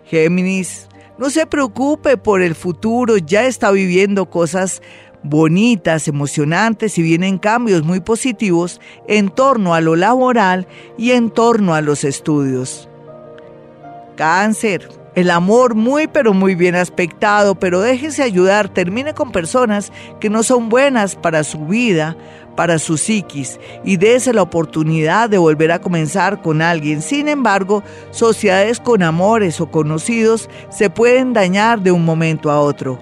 Géminis, 0.05 0.87
no 1.17 1.29
se 1.29 1.45
preocupe 1.45 2.17
por 2.17 2.41
el 2.41 2.55
futuro, 2.55 3.17
ya 3.17 3.45
está 3.45 3.71
viviendo 3.71 4.29
cosas 4.29 4.81
bonitas, 5.23 6.07
emocionantes 6.07 6.97
y 6.97 7.03
vienen 7.03 7.37
cambios 7.37 7.83
muy 7.83 7.99
positivos 7.99 8.81
en 9.07 9.29
torno 9.29 9.73
a 9.75 9.81
lo 9.81 9.95
laboral 9.95 10.67
y 10.97 11.11
en 11.11 11.29
torno 11.29 11.75
a 11.75 11.81
los 11.81 12.03
estudios. 12.03 12.89
Cáncer. 14.15 15.00
El 15.13 15.29
amor 15.29 15.75
muy 15.75 16.07
pero 16.07 16.33
muy 16.33 16.55
bien 16.55 16.75
aspectado, 16.75 17.55
pero 17.55 17.81
déjese 17.81 18.23
ayudar, 18.23 18.69
termine 18.69 19.13
con 19.13 19.33
personas 19.33 19.91
que 20.21 20.29
no 20.29 20.41
son 20.41 20.69
buenas 20.69 21.17
para 21.17 21.43
su 21.43 21.65
vida, 21.65 22.15
para 22.55 22.79
su 22.79 22.97
psiquis, 22.97 23.59
y 23.83 23.97
dése 23.97 24.33
la 24.33 24.41
oportunidad 24.41 25.29
de 25.29 25.37
volver 25.37 25.73
a 25.73 25.81
comenzar 25.81 26.41
con 26.41 26.61
alguien. 26.61 27.01
Sin 27.01 27.27
embargo, 27.27 27.83
sociedades 28.11 28.79
con 28.79 29.03
amores 29.03 29.59
o 29.59 29.69
conocidos 29.69 30.49
se 30.69 30.89
pueden 30.89 31.33
dañar 31.33 31.81
de 31.81 31.91
un 31.91 32.05
momento 32.05 32.49
a 32.49 32.61
otro. 32.61 32.97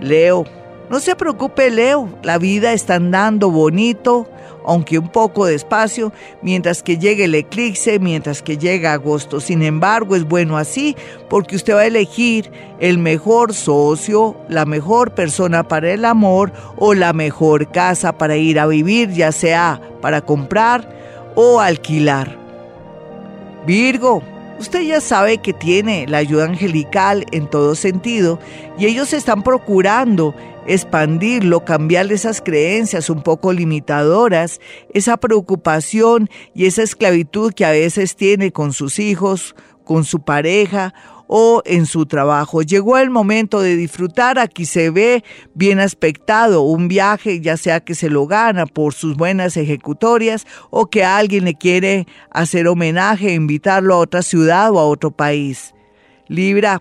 Leo. 0.00 0.44
No 0.88 1.00
se 1.00 1.14
preocupe, 1.14 1.70
Leo, 1.70 2.08
la 2.22 2.38
vida 2.38 2.72
está 2.72 2.96
andando 2.96 3.50
bonito, 3.50 4.28
aunque 4.64 4.98
un 4.98 5.08
poco 5.08 5.46
despacio, 5.46 6.12
mientras 6.42 6.82
que 6.82 6.98
llegue 6.98 7.24
el 7.24 7.34
eclipse, 7.34 7.98
mientras 7.98 8.42
que 8.42 8.58
llega 8.58 8.92
agosto. 8.92 9.40
Sin 9.40 9.62
embargo, 9.62 10.16
es 10.16 10.24
bueno 10.24 10.56
así 10.56 10.96
porque 11.28 11.56
usted 11.56 11.74
va 11.74 11.80
a 11.80 11.86
elegir 11.86 12.50
el 12.80 12.98
mejor 12.98 13.54
socio, 13.54 14.36
la 14.48 14.64
mejor 14.64 15.12
persona 15.12 15.66
para 15.66 15.92
el 15.92 16.04
amor 16.04 16.52
o 16.76 16.94
la 16.94 17.12
mejor 17.12 17.70
casa 17.70 18.16
para 18.16 18.36
ir 18.36 18.58
a 18.58 18.66
vivir, 18.66 19.10
ya 19.10 19.32
sea 19.32 19.80
para 20.00 20.20
comprar 20.20 20.88
o 21.34 21.60
alquilar. 21.60 22.38
Virgo, 23.66 24.22
Usted 24.60 24.82
ya 24.82 25.00
sabe 25.00 25.38
que 25.38 25.54
tiene 25.54 26.06
la 26.06 26.18
ayuda 26.18 26.44
angelical 26.44 27.24
en 27.32 27.48
todo 27.48 27.74
sentido 27.74 28.38
y 28.78 28.84
ellos 28.84 29.14
están 29.14 29.42
procurando 29.42 30.34
expandirlo, 30.66 31.64
cambiarle 31.64 32.12
esas 32.12 32.42
creencias 32.42 33.08
un 33.08 33.22
poco 33.22 33.54
limitadoras, 33.54 34.60
esa 34.92 35.16
preocupación 35.16 36.28
y 36.54 36.66
esa 36.66 36.82
esclavitud 36.82 37.54
que 37.54 37.64
a 37.64 37.70
veces 37.70 38.16
tiene 38.16 38.52
con 38.52 38.74
sus 38.74 38.98
hijos, 38.98 39.56
con 39.82 40.04
su 40.04 40.20
pareja 40.20 40.92
o 41.32 41.62
en 41.64 41.86
su 41.86 42.06
trabajo. 42.06 42.62
Llegó 42.62 42.98
el 42.98 43.08
momento 43.08 43.60
de 43.60 43.76
disfrutar, 43.76 44.40
aquí 44.40 44.66
se 44.66 44.90
ve 44.90 45.22
bien 45.54 45.78
aspectado 45.78 46.62
un 46.62 46.88
viaje, 46.88 47.40
ya 47.40 47.56
sea 47.56 47.78
que 47.78 47.94
se 47.94 48.10
lo 48.10 48.26
gana 48.26 48.66
por 48.66 48.94
sus 48.94 49.16
buenas 49.16 49.56
ejecutorias 49.56 50.44
o 50.70 50.90
que 50.90 51.04
alguien 51.04 51.44
le 51.44 51.54
quiere 51.54 52.08
hacer 52.32 52.66
homenaje, 52.66 53.32
invitarlo 53.32 53.94
a 53.94 53.98
otra 53.98 54.22
ciudad 54.22 54.72
o 54.72 54.80
a 54.80 54.86
otro 54.86 55.12
país. 55.12 55.72
Libra, 56.26 56.80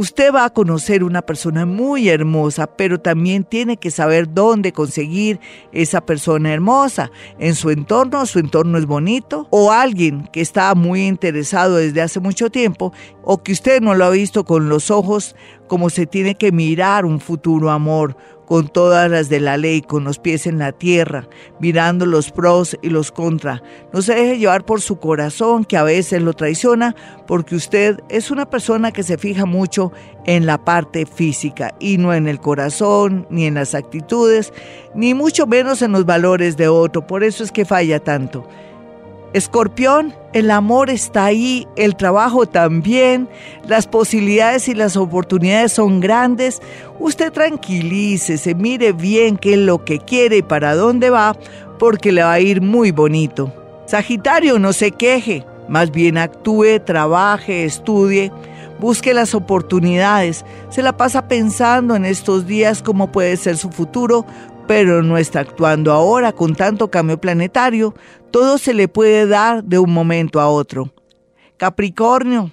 Usted 0.00 0.32
va 0.32 0.46
a 0.46 0.50
conocer 0.54 1.04
una 1.04 1.20
persona 1.20 1.66
muy 1.66 2.08
hermosa, 2.08 2.66
pero 2.66 2.98
también 3.02 3.44
tiene 3.44 3.76
que 3.76 3.90
saber 3.90 4.32
dónde 4.32 4.72
conseguir 4.72 5.40
esa 5.72 6.00
persona 6.00 6.54
hermosa. 6.54 7.10
En 7.38 7.54
su 7.54 7.68
entorno, 7.68 8.24
su 8.24 8.38
entorno 8.38 8.78
es 8.78 8.86
bonito, 8.86 9.46
o 9.50 9.72
alguien 9.72 10.26
que 10.32 10.40
está 10.40 10.74
muy 10.74 11.06
interesado 11.06 11.76
desde 11.76 12.00
hace 12.00 12.18
mucho 12.18 12.48
tiempo, 12.48 12.94
o 13.22 13.42
que 13.42 13.52
usted 13.52 13.82
no 13.82 13.94
lo 13.94 14.06
ha 14.06 14.10
visto 14.10 14.46
con 14.46 14.70
los 14.70 14.90
ojos 14.90 15.36
como 15.66 15.90
se 15.90 16.06
tiene 16.06 16.34
que 16.34 16.50
mirar 16.50 17.04
un 17.04 17.20
futuro 17.20 17.70
amor, 17.70 18.16
con 18.50 18.66
todas 18.66 19.08
las 19.08 19.28
de 19.28 19.38
la 19.38 19.56
ley, 19.56 19.80
con 19.80 20.02
los 20.02 20.18
pies 20.18 20.44
en 20.44 20.58
la 20.58 20.72
tierra, 20.72 21.28
mirando 21.60 22.04
los 22.04 22.32
pros 22.32 22.76
y 22.82 22.88
los 22.88 23.12
contra. 23.12 23.62
No 23.92 24.02
se 24.02 24.16
deje 24.16 24.38
llevar 24.38 24.64
por 24.64 24.80
su 24.80 24.98
corazón, 24.98 25.64
que 25.64 25.76
a 25.76 25.84
veces 25.84 26.20
lo 26.20 26.32
traiciona, 26.32 26.96
porque 27.28 27.54
usted 27.54 28.00
es 28.08 28.32
una 28.32 28.50
persona 28.50 28.90
que 28.90 29.04
se 29.04 29.18
fija 29.18 29.46
mucho 29.46 29.92
en 30.26 30.46
la 30.46 30.64
parte 30.64 31.06
física 31.06 31.76
y 31.78 31.98
no 31.98 32.12
en 32.12 32.26
el 32.26 32.40
corazón, 32.40 33.24
ni 33.30 33.46
en 33.46 33.54
las 33.54 33.76
actitudes, 33.76 34.52
ni 34.96 35.14
mucho 35.14 35.46
menos 35.46 35.80
en 35.80 35.92
los 35.92 36.04
valores 36.04 36.56
de 36.56 36.66
otro. 36.66 37.06
Por 37.06 37.22
eso 37.22 37.44
es 37.44 37.52
que 37.52 37.64
falla 37.64 38.00
tanto. 38.00 38.48
Escorpión, 39.32 40.12
el 40.32 40.50
amor 40.50 40.90
está 40.90 41.26
ahí, 41.26 41.68
el 41.76 41.94
trabajo 41.94 42.46
también, 42.46 43.28
las 43.68 43.86
posibilidades 43.86 44.66
y 44.66 44.74
las 44.74 44.96
oportunidades 44.96 45.72
son 45.72 46.00
grandes. 46.00 46.60
Usted 46.98 47.32
tranquilícese, 47.32 48.56
mire 48.56 48.92
bien 48.92 49.36
qué 49.36 49.52
es 49.52 49.58
lo 49.60 49.84
que 49.84 50.00
quiere 50.00 50.38
y 50.38 50.42
para 50.42 50.74
dónde 50.74 51.10
va, 51.10 51.36
porque 51.78 52.10
le 52.10 52.24
va 52.24 52.32
a 52.32 52.40
ir 52.40 52.60
muy 52.60 52.90
bonito. 52.90 53.52
Sagitario, 53.86 54.58
no 54.58 54.72
se 54.72 54.90
queje, 54.90 55.46
más 55.68 55.92
bien 55.92 56.18
actúe, 56.18 56.80
trabaje, 56.84 57.64
estudie, 57.64 58.32
busque 58.80 59.14
las 59.14 59.36
oportunidades. 59.36 60.44
Se 60.70 60.82
la 60.82 60.96
pasa 60.96 61.28
pensando 61.28 61.94
en 61.94 62.04
estos 62.04 62.48
días 62.48 62.82
cómo 62.82 63.12
puede 63.12 63.36
ser 63.36 63.56
su 63.56 63.70
futuro, 63.70 64.26
pero 64.70 65.02
no 65.02 65.18
está 65.18 65.40
actuando 65.40 65.90
ahora 65.90 66.30
con 66.30 66.54
tanto 66.54 66.92
cambio 66.92 67.20
planetario. 67.20 67.92
Todo 68.30 68.56
se 68.56 68.72
le 68.72 68.86
puede 68.86 69.26
dar 69.26 69.64
de 69.64 69.80
un 69.80 69.92
momento 69.92 70.40
a 70.40 70.48
otro. 70.48 70.94
Capricornio, 71.56 72.52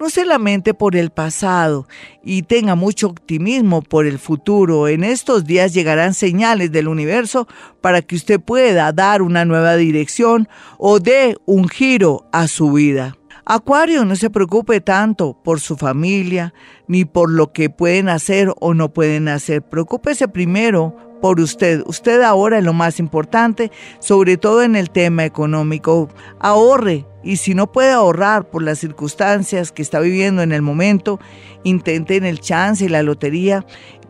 no 0.00 0.08
se 0.08 0.24
lamente 0.24 0.72
por 0.72 0.96
el 0.96 1.10
pasado 1.10 1.86
y 2.24 2.44
tenga 2.44 2.74
mucho 2.74 3.08
optimismo 3.08 3.82
por 3.82 4.06
el 4.06 4.18
futuro. 4.18 4.88
En 4.88 5.04
estos 5.04 5.44
días 5.44 5.74
llegarán 5.74 6.14
señales 6.14 6.72
del 6.72 6.88
universo 6.88 7.46
para 7.82 8.00
que 8.00 8.16
usted 8.16 8.40
pueda 8.40 8.90
dar 8.94 9.20
una 9.20 9.44
nueva 9.44 9.76
dirección 9.76 10.48
o 10.78 11.00
dé 11.00 11.36
un 11.44 11.68
giro 11.68 12.30
a 12.32 12.48
su 12.48 12.72
vida. 12.72 13.18
Acuario, 13.44 14.06
no 14.06 14.16
se 14.16 14.30
preocupe 14.30 14.80
tanto 14.80 15.38
por 15.44 15.60
su 15.60 15.76
familia 15.76 16.54
ni 16.86 17.04
por 17.04 17.30
lo 17.30 17.52
que 17.52 17.68
pueden 17.68 18.08
hacer 18.08 18.54
o 18.58 18.72
no 18.72 18.94
pueden 18.94 19.28
hacer. 19.28 19.60
Preocúpese 19.62 20.28
primero 20.28 21.07
por 21.20 21.40
usted. 21.40 21.82
Usted 21.86 22.22
ahora 22.22 22.58
es 22.58 22.64
lo 22.64 22.72
más 22.72 22.98
importante, 22.98 23.70
sobre 23.98 24.36
todo 24.36 24.62
en 24.62 24.76
el 24.76 24.90
tema 24.90 25.24
económico. 25.24 26.08
Ahorre 26.40 27.06
y 27.22 27.36
si 27.36 27.54
no 27.54 27.70
puede 27.70 27.90
ahorrar 27.90 28.48
por 28.48 28.62
las 28.62 28.78
circunstancias 28.78 29.72
que 29.72 29.82
está 29.82 30.00
viviendo 30.00 30.42
en 30.42 30.52
el 30.52 30.62
momento, 30.62 31.18
intente 31.64 32.16
en 32.16 32.24
el 32.24 32.40
chance 32.40 32.84
y 32.84 32.88
la 32.88 33.02
lotería, 33.02 33.66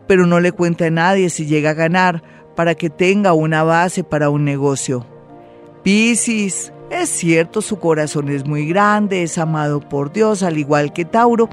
pero 0.07 0.25
no 0.25 0.39
le 0.39 0.51
cuente 0.51 0.85
a 0.85 0.91
nadie 0.91 1.29
si 1.29 1.45
llega 1.45 1.71
a 1.71 1.75
ganar 1.75 2.23
para 2.55 2.75
que 2.75 2.89
tenga 2.89 3.33
una 3.33 3.63
base 3.63 4.03
para 4.03 4.29
un 4.29 4.45
negocio. 4.45 5.05
Piscis, 5.83 6.73
es 6.89 7.09
cierto, 7.09 7.61
su 7.61 7.79
corazón 7.79 8.29
es 8.29 8.45
muy 8.45 8.67
grande, 8.67 9.23
es 9.23 9.37
amado 9.37 9.79
por 9.79 10.11
Dios, 10.11 10.43
al 10.43 10.57
igual 10.57 10.91
que 10.91 11.05
Tauro, 11.05 11.49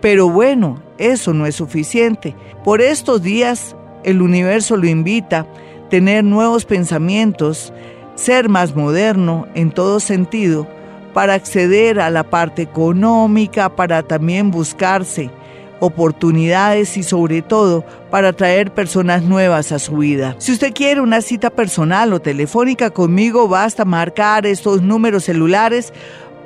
pero 0.00 0.28
bueno, 0.28 0.82
eso 0.98 1.32
no 1.32 1.46
es 1.46 1.54
suficiente. 1.54 2.34
Por 2.64 2.80
estos 2.80 3.22
días 3.22 3.76
el 4.04 4.22
universo 4.22 4.76
lo 4.76 4.86
invita, 4.86 5.40
a 5.40 5.88
tener 5.88 6.24
nuevos 6.24 6.64
pensamientos, 6.64 7.72
ser 8.14 8.48
más 8.48 8.74
moderno 8.74 9.46
en 9.54 9.70
todo 9.70 10.00
sentido, 10.00 10.66
para 11.12 11.34
acceder 11.34 12.00
a 12.00 12.10
la 12.10 12.24
parte 12.24 12.62
económica, 12.62 13.74
para 13.74 14.02
también 14.02 14.50
buscarse 14.50 15.30
oportunidades 15.80 16.96
y 16.96 17.02
sobre 17.02 17.42
todo 17.42 17.84
para 18.10 18.32
traer 18.32 18.72
personas 18.72 19.22
nuevas 19.22 19.72
a 19.72 19.78
su 19.78 19.96
vida. 19.96 20.36
Si 20.38 20.52
usted 20.52 20.72
quiere 20.72 21.00
una 21.00 21.22
cita 21.22 21.50
personal 21.50 22.12
o 22.12 22.20
telefónica 22.20 22.90
conmigo, 22.90 23.48
basta 23.48 23.84
marcar 23.84 24.46
estos 24.46 24.82
números 24.82 25.24
celulares 25.24 25.92